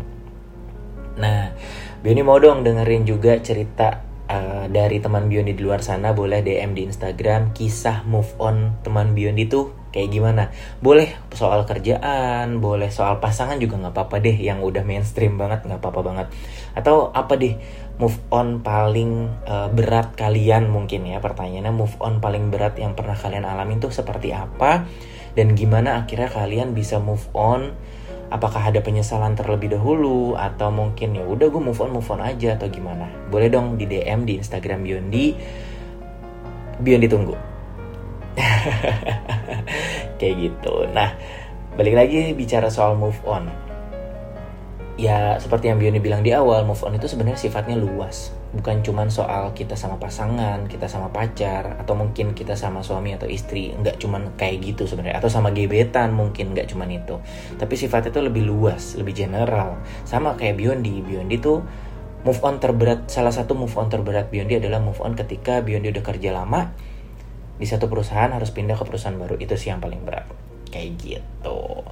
Nah 1.16 1.56
Biondi 2.04 2.22
mau 2.22 2.36
dong 2.36 2.66
dengerin 2.66 3.08
juga 3.08 3.40
cerita 3.40 4.04
uh, 4.28 4.68
dari 4.68 5.00
teman 5.00 5.32
Biondi 5.32 5.56
di 5.56 5.62
luar 5.64 5.80
sana. 5.80 6.12
Boleh 6.12 6.44
DM 6.44 6.76
di 6.76 6.84
Instagram 6.84 7.56
kisah 7.56 8.04
move 8.04 8.36
on 8.36 8.76
teman 8.84 9.16
Biondi 9.16 9.48
tuh 9.48 9.83
kayak 9.94 10.10
gimana. 10.10 10.50
Boleh 10.82 11.14
soal 11.30 11.62
kerjaan 11.62 12.58
boleh 12.58 12.90
soal 12.90 13.22
pasangan 13.22 13.62
juga 13.62 13.78
nggak 13.78 13.94
apa-apa 13.94 14.18
deh 14.18 14.34
yang 14.34 14.58
udah 14.58 14.82
mainstream 14.82 15.38
banget 15.38 15.62
nggak 15.62 15.78
apa-apa 15.78 16.00
banget. 16.02 16.26
Atau 16.74 17.14
apa 17.14 17.38
deh 17.38 17.54
move 18.02 18.18
on 18.34 18.58
paling 18.66 19.30
uh, 19.46 19.70
berat 19.70 20.18
kalian 20.18 20.66
mungkin 20.66 21.06
ya 21.06 21.22
pertanyaannya 21.22 21.70
move 21.70 21.94
on 22.02 22.18
paling 22.18 22.50
berat 22.50 22.74
yang 22.74 22.98
pernah 22.98 23.14
kalian 23.14 23.46
alami 23.46 23.78
tuh 23.78 23.94
seperti 23.94 24.34
apa? 24.34 24.82
Dan 25.38 25.54
gimana 25.54 26.02
akhirnya 26.02 26.26
kalian 26.26 26.74
bisa 26.74 26.98
move 26.98 27.30
on? 27.30 27.70
Apakah 28.34 28.74
ada 28.74 28.82
penyesalan 28.82 29.38
terlebih 29.38 29.78
dahulu? 29.78 30.34
Atau 30.34 30.74
mungkin 30.74 31.14
ya 31.14 31.22
udah 31.22 31.46
gue 31.46 31.62
move 31.62 31.78
on 31.78 31.94
move 31.94 32.10
on 32.10 32.18
aja 32.18 32.58
atau 32.58 32.66
gimana? 32.66 33.06
Boleh 33.30 33.46
dong 33.46 33.78
di 33.78 33.86
DM 33.86 34.26
di 34.26 34.42
Instagram 34.42 34.82
Biondi. 34.82 35.26
Biondi 36.82 37.06
tunggu 37.06 37.53
kayak 40.18 40.34
gitu. 40.38 40.86
Nah 40.90 41.14
balik 41.74 41.94
lagi 41.98 42.34
bicara 42.34 42.70
soal 42.70 42.94
move 42.98 43.18
on. 43.26 43.50
Ya 44.94 45.34
seperti 45.42 45.66
yang 45.66 45.82
Bioni 45.82 45.98
bilang 45.98 46.22
di 46.22 46.30
awal 46.30 46.62
move 46.62 46.78
on 46.86 46.94
itu 46.94 47.10
sebenarnya 47.10 47.38
sifatnya 47.38 47.74
luas. 47.74 48.30
Bukan 48.54 48.86
cuman 48.86 49.10
soal 49.10 49.50
kita 49.50 49.74
sama 49.74 49.98
pasangan 49.98 50.70
kita 50.70 50.86
sama 50.86 51.10
pacar 51.10 51.74
atau 51.82 51.98
mungkin 51.98 52.30
kita 52.38 52.54
sama 52.54 52.78
suami 52.86 53.10
atau 53.10 53.26
istri. 53.26 53.74
Nggak 53.74 53.98
cuman 53.98 54.38
kayak 54.38 54.62
gitu 54.62 54.86
sebenarnya. 54.86 55.18
Atau 55.18 55.26
sama 55.26 55.50
gebetan 55.50 56.14
mungkin 56.14 56.54
nggak 56.54 56.70
cuman 56.70 56.94
itu. 56.94 57.18
Tapi 57.58 57.74
sifatnya 57.74 58.14
itu 58.14 58.22
lebih 58.22 58.46
luas 58.46 58.94
lebih 58.94 59.18
general. 59.26 59.82
Sama 60.06 60.38
kayak 60.38 60.62
Biondi. 60.62 61.02
Biondi 61.02 61.42
tuh 61.42 61.66
move 62.22 62.40
on 62.46 62.62
terberat 62.62 63.10
salah 63.10 63.34
satu 63.34 63.58
move 63.58 63.74
on 63.74 63.90
terberat 63.90 64.30
Biondi 64.30 64.62
adalah 64.62 64.78
move 64.78 65.02
on 65.02 65.18
ketika 65.18 65.58
Biondi 65.58 65.90
udah 65.90 66.04
kerja 66.06 66.30
lama 66.30 66.70
di 67.58 67.66
satu 67.66 67.86
perusahaan 67.86 68.30
harus 68.30 68.50
pindah 68.50 68.74
ke 68.74 68.84
perusahaan 68.86 69.14
baru 69.14 69.38
itu 69.38 69.54
sih 69.54 69.70
yang 69.70 69.78
paling 69.78 70.02
berat 70.02 70.26
kayak 70.74 70.98
gitu 70.98 71.86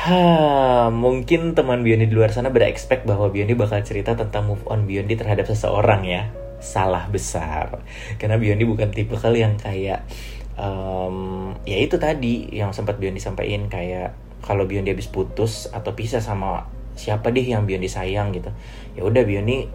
Ha, 0.00 0.88
mungkin 0.88 1.52
teman 1.52 1.84
Biondi 1.84 2.08
di 2.08 2.16
luar 2.16 2.32
sana 2.32 2.48
berekspek 2.48 3.04
bahwa 3.04 3.28
Biondi 3.28 3.52
bakal 3.52 3.84
cerita 3.84 4.16
tentang 4.16 4.48
move 4.48 4.64
on 4.64 4.88
Biondi 4.88 5.12
terhadap 5.12 5.44
seseorang 5.44 6.08
ya. 6.08 6.32
Salah 6.56 7.04
besar. 7.12 7.84
Karena 8.16 8.40
Biondi 8.40 8.64
bukan 8.64 8.96
tipe 8.96 9.12
kali 9.20 9.44
yang 9.44 9.60
kayak 9.60 10.08
um, 10.56 11.52
ya 11.68 11.84
itu 11.84 12.00
tadi 12.00 12.48
yang 12.48 12.72
sempat 12.72 12.96
Biondi 12.96 13.20
sampaikan 13.20 13.68
kayak 13.68 14.16
kalau 14.40 14.64
Biondi 14.64 14.88
habis 14.88 15.04
putus 15.04 15.68
atau 15.68 15.92
pisah 15.92 16.24
sama 16.24 16.64
siapa 16.96 17.28
deh 17.28 17.44
yang 17.44 17.68
Biondi 17.68 17.92
sayang 17.92 18.32
gitu. 18.32 18.48
Ya 18.96 19.04
udah 19.04 19.20
Biondi 19.20 19.68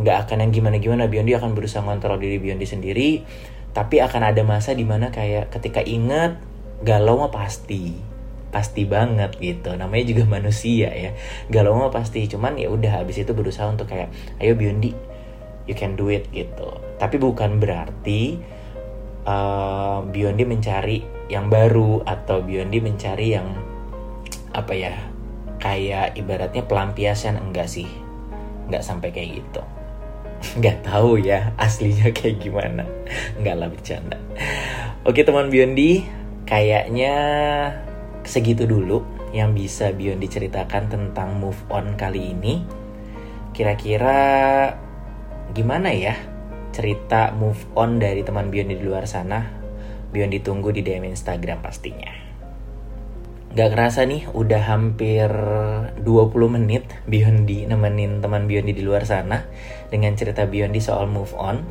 nggak 0.00 0.16
akan 0.24 0.46
yang 0.46 0.52
gimana-gimana 0.56 1.04
Biondi 1.12 1.36
akan 1.36 1.52
berusaha 1.52 1.84
ngontrol 1.84 2.16
diri 2.16 2.40
Biondi 2.40 2.64
sendiri 2.64 3.08
tapi 3.70 4.02
akan 4.02 4.34
ada 4.34 4.42
masa 4.42 4.74
di 4.74 4.82
mana 4.82 5.14
kayak 5.14 5.54
ketika 5.54 5.78
inget 5.82 6.38
galau 6.82 7.20
mah 7.22 7.30
pasti 7.30 7.94
pasti 8.50 8.82
banget 8.82 9.38
gitu. 9.38 9.78
Namanya 9.78 10.04
juga 10.10 10.24
manusia 10.36 10.90
ya. 10.90 11.14
Galau 11.48 11.78
mah 11.78 11.94
pasti. 11.94 12.26
Cuman 12.26 12.58
ya 12.58 12.68
udah 12.68 13.02
habis 13.02 13.22
itu 13.22 13.30
berusaha 13.30 13.70
untuk 13.70 13.88
kayak 13.88 14.10
ayo 14.42 14.58
Biondi 14.58 14.92
you 15.70 15.78
can 15.78 15.94
do 15.94 16.10
it 16.10 16.26
gitu. 16.34 16.82
Tapi 16.98 17.16
bukan 17.16 17.62
berarti 17.62 18.42
uh, 19.24 20.02
Biondi 20.02 20.42
mencari 20.42 20.98
yang 21.30 21.46
baru 21.46 22.02
atau 22.02 22.42
Biondi 22.42 22.82
mencari 22.82 23.38
yang 23.38 23.54
apa 24.50 24.74
ya 24.74 24.94
kayak 25.62 26.18
ibaratnya 26.18 26.66
pelampiasan. 26.66 27.38
Enggak 27.38 27.70
sih. 27.70 27.86
Nggak 28.66 28.82
sampai 28.82 29.14
kayak 29.14 29.46
gitu 29.46 29.62
nggak 30.40 30.86
tahu 30.86 31.20
ya 31.20 31.52
aslinya 31.60 32.10
kayak 32.16 32.40
gimana. 32.40 32.84
Nggak 33.40 33.56
lah 33.56 33.68
bercanda. 33.68 34.18
Oke 35.04 35.24
teman 35.24 35.48
Biondi 35.48 36.04
kayaknya 36.44 37.14
segitu 38.24 38.66
dulu 38.68 39.04
yang 39.30 39.54
bisa 39.54 39.94
Biondi 39.94 40.26
ceritakan 40.26 40.90
tentang 40.90 41.38
move 41.38 41.58
on 41.70 41.94
kali 41.94 42.34
ini. 42.34 42.66
Kira-kira 43.54 44.18
gimana 45.54 45.90
ya 45.94 46.14
cerita 46.70 47.34
move 47.34 47.60
on 47.74 47.98
dari 47.98 48.22
teman 48.22 48.50
Biondi 48.50 48.78
di 48.78 48.84
luar 48.84 49.06
sana? 49.06 49.40
Biondi 50.10 50.42
tunggu 50.42 50.74
di 50.74 50.82
DM 50.82 51.06
Instagram 51.06 51.62
pastinya. 51.62 52.10
Gak 53.50 53.74
kerasa 53.74 54.06
nih 54.06 54.30
udah 54.30 54.62
hampir 54.62 55.26
20 55.26 56.06
menit 56.54 56.86
Biondi 57.06 57.66
nemenin 57.66 58.22
teman 58.22 58.46
Biondi 58.46 58.74
di 58.74 58.82
luar 58.86 59.02
sana 59.02 59.42
Dengan 59.90 60.14
cerita 60.14 60.46
Biondi 60.46 60.78
soal 60.78 61.10
move 61.10 61.34
on. 61.34 61.66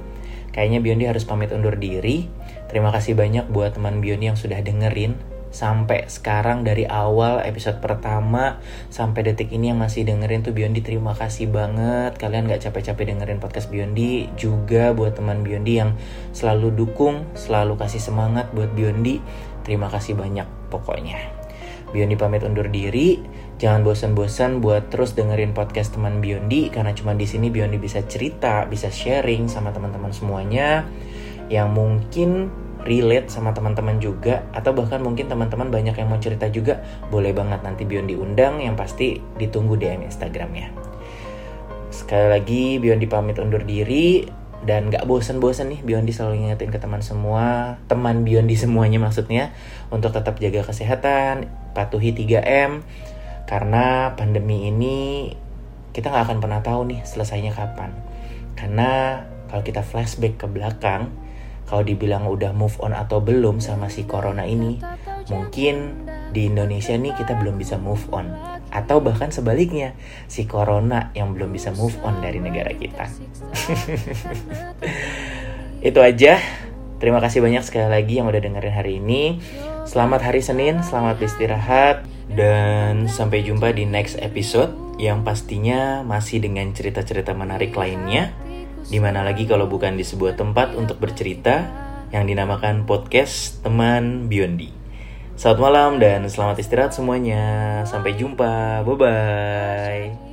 Kayaknya 0.51 0.79
Biondi 0.84 1.05
harus 1.08 1.23
pamit 1.23 1.49
undur 1.55 1.79
diri. 1.79 2.27
Terima 2.67 2.93
kasih 2.93 3.17
banyak 3.17 3.49
buat 3.49 3.79
teman 3.79 4.03
Biondi 4.03 4.29
yang 4.29 4.38
sudah 4.38 4.60
dengerin 4.62 5.17
sampai 5.49 6.05
sekarang 6.05 6.62
dari 6.62 6.86
awal 6.86 7.41
episode 7.41 7.82
pertama 7.82 8.62
sampai 8.93 9.25
detik 9.25 9.49
ini 9.49 9.73
yang 9.73 9.82
masih 9.82 10.05
dengerin 10.05 10.45
tuh 10.45 10.53
Biondi. 10.53 10.86
Terima 10.86 11.17
kasih 11.17 11.49
banget. 11.49 12.17
Kalian 12.21 12.45
gak 12.45 12.69
capek-capek 12.69 13.13
dengerin 13.13 13.41
podcast 13.41 13.73
Biondi. 13.73 14.29
Juga 14.38 14.93
buat 14.93 15.17
teman 15.17 15.41
Biondi 15.41 15.82
yang 15.82 15.97
selalu 16.34 16.73
dukung 16.73 17.25
selalu 17.34 17.77
kasih 17.82 18.01
semangat 18.01 18.49
buat 18.53 18.69
Biondi. 18.73 19.21
Terima 19.65 19.89
kasih 19.89 20.17
banyak 20.17 20.45
pokoknya. 20.69 21.17
Biondi 21.89 22.13
pamit 22.13 22.45
undur 22.45 22.69
diri 22.69 23.17
jangan 23.59 23.83
bosan-bosan 23.83 24.63
buat 24.63 24.87
terus 24.87 25.19
dengerin 25.19 25.51
podcast 25.51 25.99
teman 25.99 26.23
Biondi 26.23 26.71
karena 26.71 26.95
cuma 26.95 27.11
di 27.11 27.27
sini 27.27 27.51
Biondi 27.51 27.75
bisa 27.75 27.99
cerita 28.07 28.63
bisa 28.63 28.87
sharing 28.87 29.51
sama 29.51 29.75
teman-teman 29.75 30.15
semuanya 30.15 30.87
yang 31.51 31.75
mungkin 31.75 32.47
relate 32.87 33.27
sama 33.27 33.51
teman-teman 33.51 33.99
juga 33.99 34.47
atau 34.55 34.71
bahkan 34.71 35.03
mungkin 35.03 35.27
teman-teman 35.27 35.67
banyak 35.67 35.91
yang 35.99 36.07
mau 36.07 36.21
cerita 36.21 36.47
juga. 36.47 36.79
Boleh 37.11 37.35
banget 37.35 37.59
nanti 37.59 37.83
Bion 37.83 38.07
diundang 38.07 38.63
yang 38.63 38.79
pasti 38.79 39.19
ditunggu 39.35 39.75
DM 39.75 40.07
Instagramnya. 40.07 40.71
Sekali 41.91 42.27
lagi 42.31 42.63
Bion 42.79 43.01
dipamit 43.01 43.35
undur 43.43 43.65
diri 43.67 44.23
dan 44.63 44.91
gak 44.91 45.07
bosen-bosen 45.07 45.71
nih 45.71 45.81
Biondi 45.83 46.11
selalu 46.15 46.47
ngingetin 46.47 46.71
ke 46.71 46.79
teman 46.79 46.99
semua 46.99 47.75
teman 47.87 48.27
Biondi 48.27 48.55
semuanya 48.59 48.99
maksudnya 48.99 49.55
untuk 49.91 50.11
tetap 50.11 50.35
jaga 50.39 50.67
kesehatan 50.67 51.47
patuhi 51.71 52.11
3M 52.11 52.83
karena 53.49 54.13
pandemi 54.13 54.69
ini 54.69 55.33
kita 55.89 56.13
nggak 56.13 56.25
akan 56.29 56.38
pernah 56.38 56.62
tahu 56.62 56.93
nih 56.93 57.01
selesainya 57.01 57.57
kapan 57.57 57.97
karena 58.53 59.25
kalau 59.49 59.65
kita 59.65 59.81
flashback 59.81 60.38
ke 60.38 60.45
belakang 60.45 61.09
kalau 61.69 61.85
dibilang 61.85 62.25
udah 62.25 62.49
move 62.49 62.73
on 62.81 62.97
atau 62.97 63.21
belum 63.21 63.62
sama 63.62 63.93
si 63.93 64.09
corona 64.09 64.41
ini, 64.41 64.81
mungkin 65.29 66.09
di 66.33 66.49
Indonesia 66.49 66.97
nih 66.97 67.13
kita 67.13 67.38
belum 67.38 67.62
bisa 67.62 67.77
move 67.77 68.09
on. 68.09 68.33
Atau 68.73 69.05
bahkan 69.05 69.29
sebaliknya, 69.29 69.93
si 70.25 70.49
corona 70.49 71.13
yang 71.13 71.38
belum 71.38 71.53
bisa 71.53 71.69
move 71.77 71.93
on 72.01 72.25
dari 72.25 72.41
negara 72.41 72.73
kita. 72.73 73.05
Itu 75.93 76.01
aja. 76.01 76.41
Terima 76.97 77.21
kasih 77.21 77.45
banyak 77.45 77.62
sekali 77.62 77.85
lagi 77.85 78.17
yang 78.17 78.25
udah 78.25 78.41
dengerin 78.41 78.73
hari 78.73 78.97
ini. 78.97 79.38
Selamat 79.87 80.19
hari 80.25 80.43
Senin, 80.43 80.83
selamat 80.83 81.21
beristirahat, 81.21 82.03
dan 82.27 83.07
sampai 83.07 83.45
jumpa 83.45 83.71
di 83.71 83.87
next 83.87 84.19
episode 84.19 84.75
yang 84.99 85.23
pastinya 85.23 86.03
masih 86.03 86.43
dengan 86.43 86.75
cerita-cerita 86.75 87.31
menarik 87.31 87.71
lainnya. 87.71 88.35
Di 88.89 88.99
mana 88.99 89.23
lagi 89.23 89.47
kalau 89.47 89.69
bukan 89.69 89.95
di 89.95 90.03
sebuah 90.03 90.35
tempat 90.35 90.75
untuk 90.75 90.99
bercerita 90.99 91.69
yang 92.09 92.27
dinamakan 92.27 92.83
podcast 92.83 93.63
teman 93.63 94.27
Biondi. 94.27 94.73
Selamat 95.39 95.59
malam 95.63 95.91
dan 96.03 96.27
selamat 96.27 96.59
istirahat 96.59 96.91
semuanya. 96.91 97.85
Sampai 97.87 98.19
jumpa. 98.19 98.83
Bye-bye. 98.83 100.19
tak 100.19 100.28